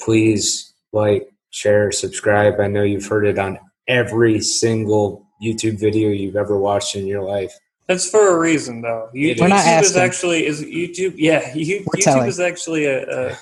[0.01, 2.61] Please like, share, subscribe.
[2.61, 3.59] I know you've heard it on
[3.89, 7.53] every single YouTube video you've ever watched in your life.
[7.89, 9.11] That's for a reason, though.
[9.13, 11.15] You, We're not YouTube is actually is YouTube.
[11.17, 12.29] Yeah, you, YouTube telling.
[12.29, 13.37] is actually a, a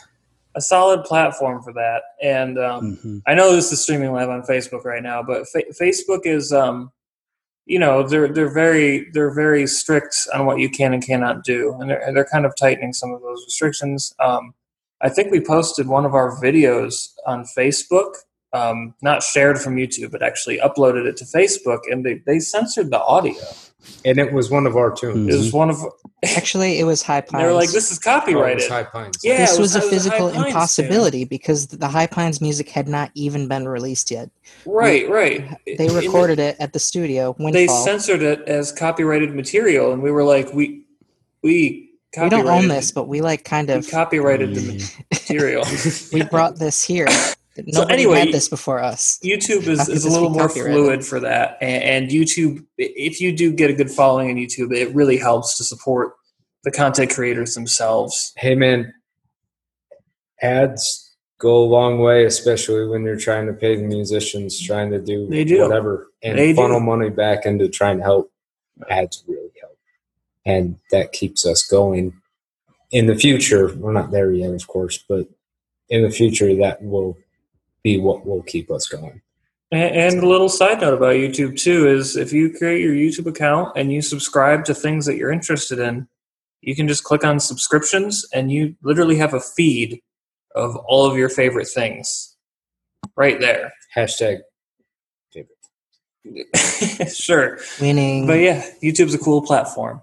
[0.57, 2.03] a solid platform for that.
[2.23, 3.23] And um, Mhm.
[3.27, 6.91] I know this is streaming live on Facebook right now, but fa- Facebook is, um,
[7.67, 11.77] you know, they're they're very they're very strict on what you can and cannot do,
[11.79, 14.13] and they're they're kind of tightening some of those restrictions.
[14.19, 14.55] Um,
[15.03, 18.15] I think we posted one of our videos on Facebook,
[18.53, 22.91] um, not shared from YouTube, but actually uploaded it to Facebook, and they they censored
[22.91, 23.35] the audio.
[24.05, 25.35] And it was one of our tunes.
[25.35, 25.79] It was one of
[26.23, 27.43] Actually, it was High Pines.
[27.43, 29.17] they were like, "This is Oh, it was copyrighted." High Pines.
[29.25, 32.41] Yeah, this it was, was- a it was a physical impossibility because the High Pines
[32.43, 34.31] music had not even been released yet.
[34.67, 35.57] right, right.
[35.79, 37.35] They recorded it at the studio.
[37.39, 40.85] They censored it as copyrighted material, and we were like, "We,
[41.43, 41.91] we
[42.21, 45.65] we don't own this, but we like kind We of copyrighted the material."
[46.13, 47.09] we brought this here.
[47.57, 49.19] Nobody anyway, had this before us.
[49.25, 53.21] YouTube How is, could is a little more fluid for that, and, and YouTube, if
[53.21, 56.15] you do get a good following on YouTube, it really helps to support
[56.65, 58.33] the content creators themselves.
[58.37, 58.95] Hey man,
[60.41, 65.01] ads go a long way, especially when you're trying to pay the musicians, trying to
[65.01, 65.63] do, They do.
[65.63, 66.57] whatever, and They do.
[66.57, 68.31] funnel money back into trying to help.
[68.89, 69.77] Ads really help,
[70.47, 72.15] and that keeps us going.
[72.93, 75.29] In the future, we're not there yet, of course, but
[75.89, 77.19] in the future, that will
[77.83, 79.21] be what will keep us going.
[79.73, 83.27] And, and a little side note about YouTube too is if you create your YouTube
[83.27, 86.09] account and you subscribe to things that you're interested in,
[86.61, 90.01] you can just click on subscriptions and you literally have a feed
[90.55, 92.37] of all of your favorite things
[93.17, 93.73] right there.
[93.97, 94.41] Hashtag
[95.33, 95.57] favorite.
[97.15, 97.59] sure.
[97.81, 98.27] Winning.
[98.27, 100.03] But yeah, YouTube's a cool platform.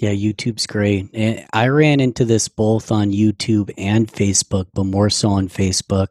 [0.00, 1.08] Yeah, YouTube's great.
[1.14, 6.08] And I ran into this both on YouTube and Facebook, but more so on Facebook.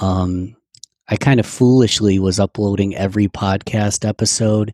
[0.00, 0.56] Um,
[1.08, 4.72] I kind of foolishly was uploading every podcast episode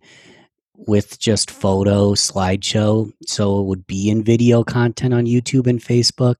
[0.74, 6.36] with just photo slideshow, so it would be in video content on YouTube and Facebook.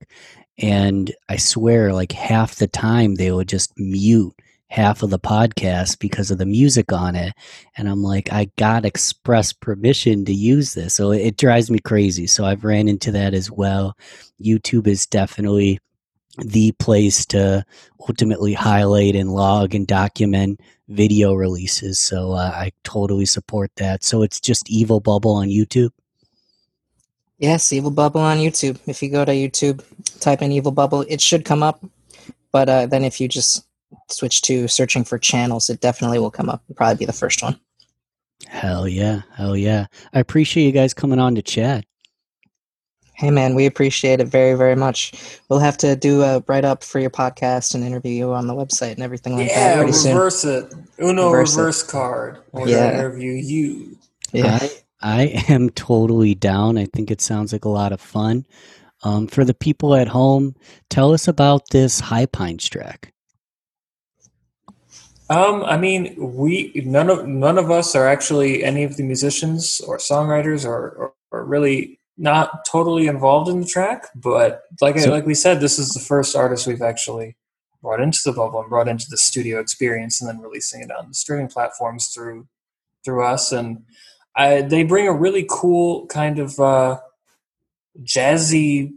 [0.59, 4.33] And I swear, like half the time, they would just mute
[4.69, 7.33] half of the podcast because of the music on it.
[7.77, 10.93] And I'm like, I got express permission to use this.
[10.93, 12.27] So it drives me crazy.
[12.27, 13.97] So I've ran into that as well.
[14.41, 15.79] YouTube is definitely
[16.37, 17.65] the place to
[18.07, 21.99] ultimately highlight and log and document video releases.
[21.99, 24.03] So uh, I totally support that.
[24.03, 25.89] So it's just Evil Bubble on YouTube.
[27.39, 28.79] Yes, Evil Bubble on YouTube.
[28.87, 29.83] If you go to YouTube,
[30.19, 31.83] type in Evil Bubble, it should come up.
[32.51, 33.65] But uh, then if you just
[34.09, 36.61] switch to searching for channels, it definitely will come up.
[36.67, 37.59] It'll probably be the first one.
[38.47, 39.21] Hell yeah.
[39.35, 39.87] Hell yeah.
[40.13, 41.85] I appreciate you guys coming on to chat.
[43.13, 45.39] Hey man, we appreciate it very, very much.
[45.49, 48.53] We'll have to do a write up for your podcast and interview you on the
[48.53, 50.15] website and everything like that Yeah, pretty soon.
[50.15, 50.71] reverse it.
[51.01, 51.89] Uno Reverse reverse, it.
[51.89, 52.37] card.
[52.51, 52.93] We're Yeah.
[52.93, 53.97] interview you.
[54.33, 54.59] Yeah.
[54.61, 54.71] I,
[55.01, 56.77] I am totally down.
[56.77, 58.45] I think it sounds like a lot of fun.
[59.03, 60.55] Um, for the people at home,
[60.91, 63.13] tell us about this High Pines track.
[65.29, 69.81] Um, I mean, we none of none of us are actually any of the musicians
[69.81, 74.05] or songwriters or, or, or really not totally involved in the track.
[74.15, 77.35] But like I, like we said, this is the first artist we've actually
[77.81, 81.09] brought into the bubble and brought into the studio experience, and then releasing it on
[81.09, 82.47] the streaming platforms through
[83.03, 83.51] through us.
[83.51, 83.83] And
[84.35, 86.99] I, they bring a really cool kind of uh,
[88.01, 88.93] jazzy.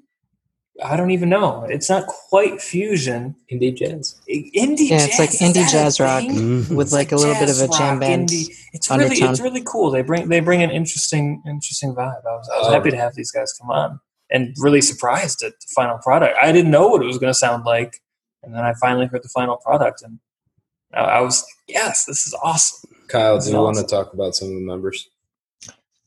[0.84, 1.64] I don't even know.
[1.68, 3.36] It's not quite fusion.
[3.52, 4.20] indie jazz.
[4.28, 5.08] Indie Yeah, jazz.
[5.08, 6.30] it's like indie jazz rock thing?
[6.64, 6.76] Mhm.
[6.76, 8.28] with like a little bit of a jam rock, band.
[8.30, 8.48] indie.
[8.72, 9.90] It's really it's really cool.
[9.90, 12.22] They bring they bring an interesting interesting vibe.
[12.26, 12.72] I was I was Oh.
[12.72, 14.00] happy to have these guys come on
[14.30, 16.36] and really surprised at the final product.
[16.40, 18.00] I didn't know what it was going to sound like,
[18.42, 20.18] and then I finally heard the final product, and
[20.94, 22.90] I, I was yes, this is awesome.
[23.08, 25.08] Kyle, That's do you want to talk about some of the members?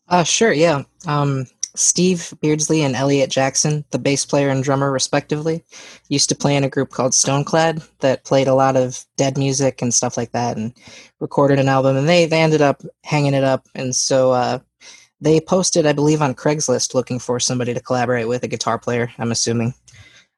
[0.08, 0.84] Uh, sure, yeah.
[1.06, 5.64] Um, Steve Beardsley and Elliot Jackson, the bass player and drummer, respectively,
[6.10, 9.82] used to play in a group called Stoneclad that played a lot of dead music
[9.82, 10.74] and stuff like that and
[11.20, 11.98] recorded an album.
[11.98, 13.68] And they, they ended up hanging it up.
[13.74, 14.60] And so uh,
[15.20, 19.12] they posted, I believe, on Craigslist looking for somebody to collaborate with, a guitar player,
[19.18, 19.74] I'm assuming.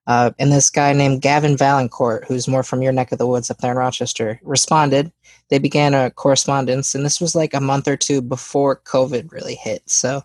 [0.08, 3.50] Uh, and this guy named Gavin Valancourt, who's more from your neck of the woods
[3.50, 5.12] up there in Rochester, responded
[5.50, 9.56] they began a correspondence and this was like a month or two before covid really
[9.56, 10.22] hit so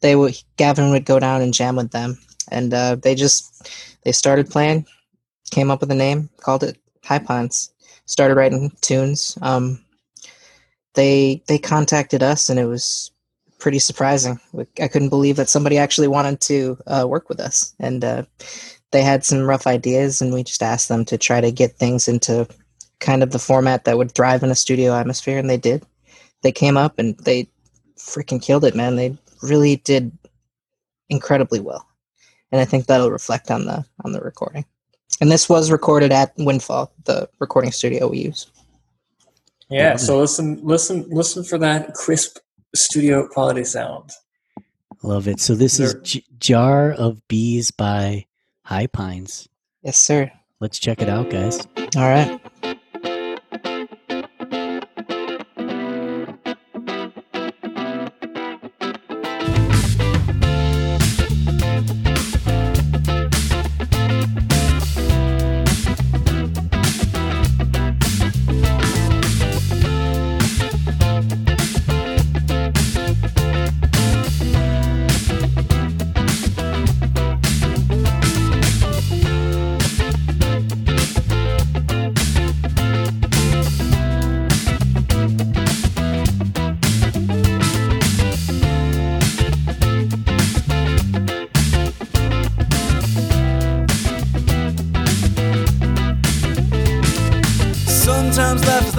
[0.00, 2.18] they would gavin would go down and jam with them.
[2.50, 3.70] And uh, they just
[4.04, 4.86] they started playing
[5.50, 7.72] came up with a name called it high pines
[8.08, 9.38] started writing tunes.
[9.42, 9.84] Um,
[10.94, 13.12] they they contacted us and it was
[13.58, 14.40] pretty surprising.
[14.80, 17.74] I couldn't believe that somebody actually wanted to uh, work with us.
[17.78, 18.22] And uh,
[18.92, 22.08] they had some rough ideas and we just asked them to try to get things
[22.08, 22.48] into
[23.00, 25.38] kind of the format that would thrive in a studio atmosphere.
[25.38, 25.84] And they did.
[26.42, 27.48] They came up and they
[27.98, 28.96] freaking killed it man.
[28.96, 30.10] They really did
[31.10, 31.86] incredibly well
[32.52, 34.64] and i think that'll reflect on the on the recording
[35.20, 38.46] and this was recorded at windfall the recording studio we use
[39.70, 42.38] Yeah, so listen listen listen for that crisp
[42.74, 44.10] studio quality sound.
[45.02, 45.40] Love it.
[45.40, 48.26] So this is J- Jar of Bees by
[48.64, 49.48] High Pines.
[49.82, 51.66] yes sir Let's check it out, guys.
[51.96, 52.40] all right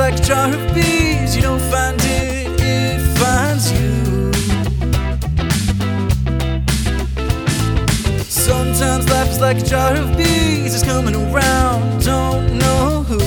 [0.09, 1.35] like a jar of bees.
[1.35, 4.33] You don't find it, it finds you.
[8.23, 10.73] Sometimes life is like a jar of bees.
[10.73, 13.19] It's coming around, don't know who.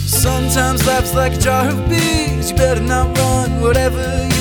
[0.00, 2.50] Sometimes life's like a jar of bees.
[2.50, 4.00] You better not run, whatever
[4.34, 4.39] you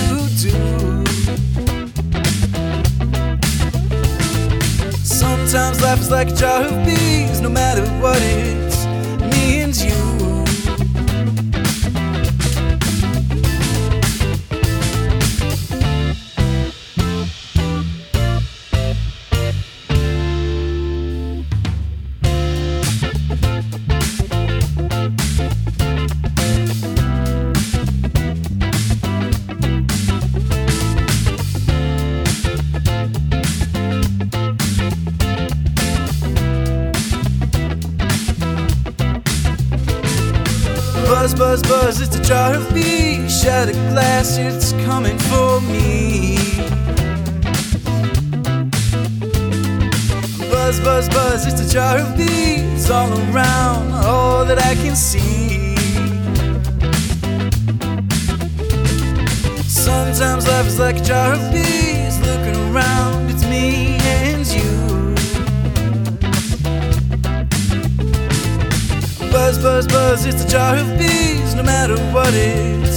[5.50, 8.59] Sometimes life is like a jar of bees, no matter what it means
[42.30, 43.42] jar of bees.
[43.42, 46.38] Shattered glass, it's coming for me.
[50.52, 55.76] Buzz, buzz, buzz, it's a jar of bees all around, all that I can see.
[59.68, 65.16] Sometimes life is like a jar of bees, looking around, it's me and you.
[69.32, 72.89] Buzz, buzz, buzz, it's a jar of bees, no matter what it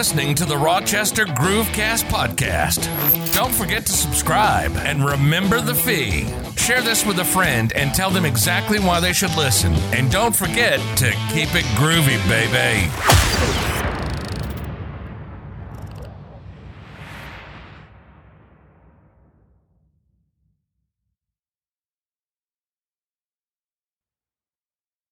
[0.00, 2.88] listening to the Rochester Groovecast podcast.
[3.34, 6.26] Don't forget to subscribe and remember the fee.
[6.56, 9.74] Share this with a friend and tell them exactly why they should listen.
[9.92, 13.09] And don't forget to keep it groovy, baby.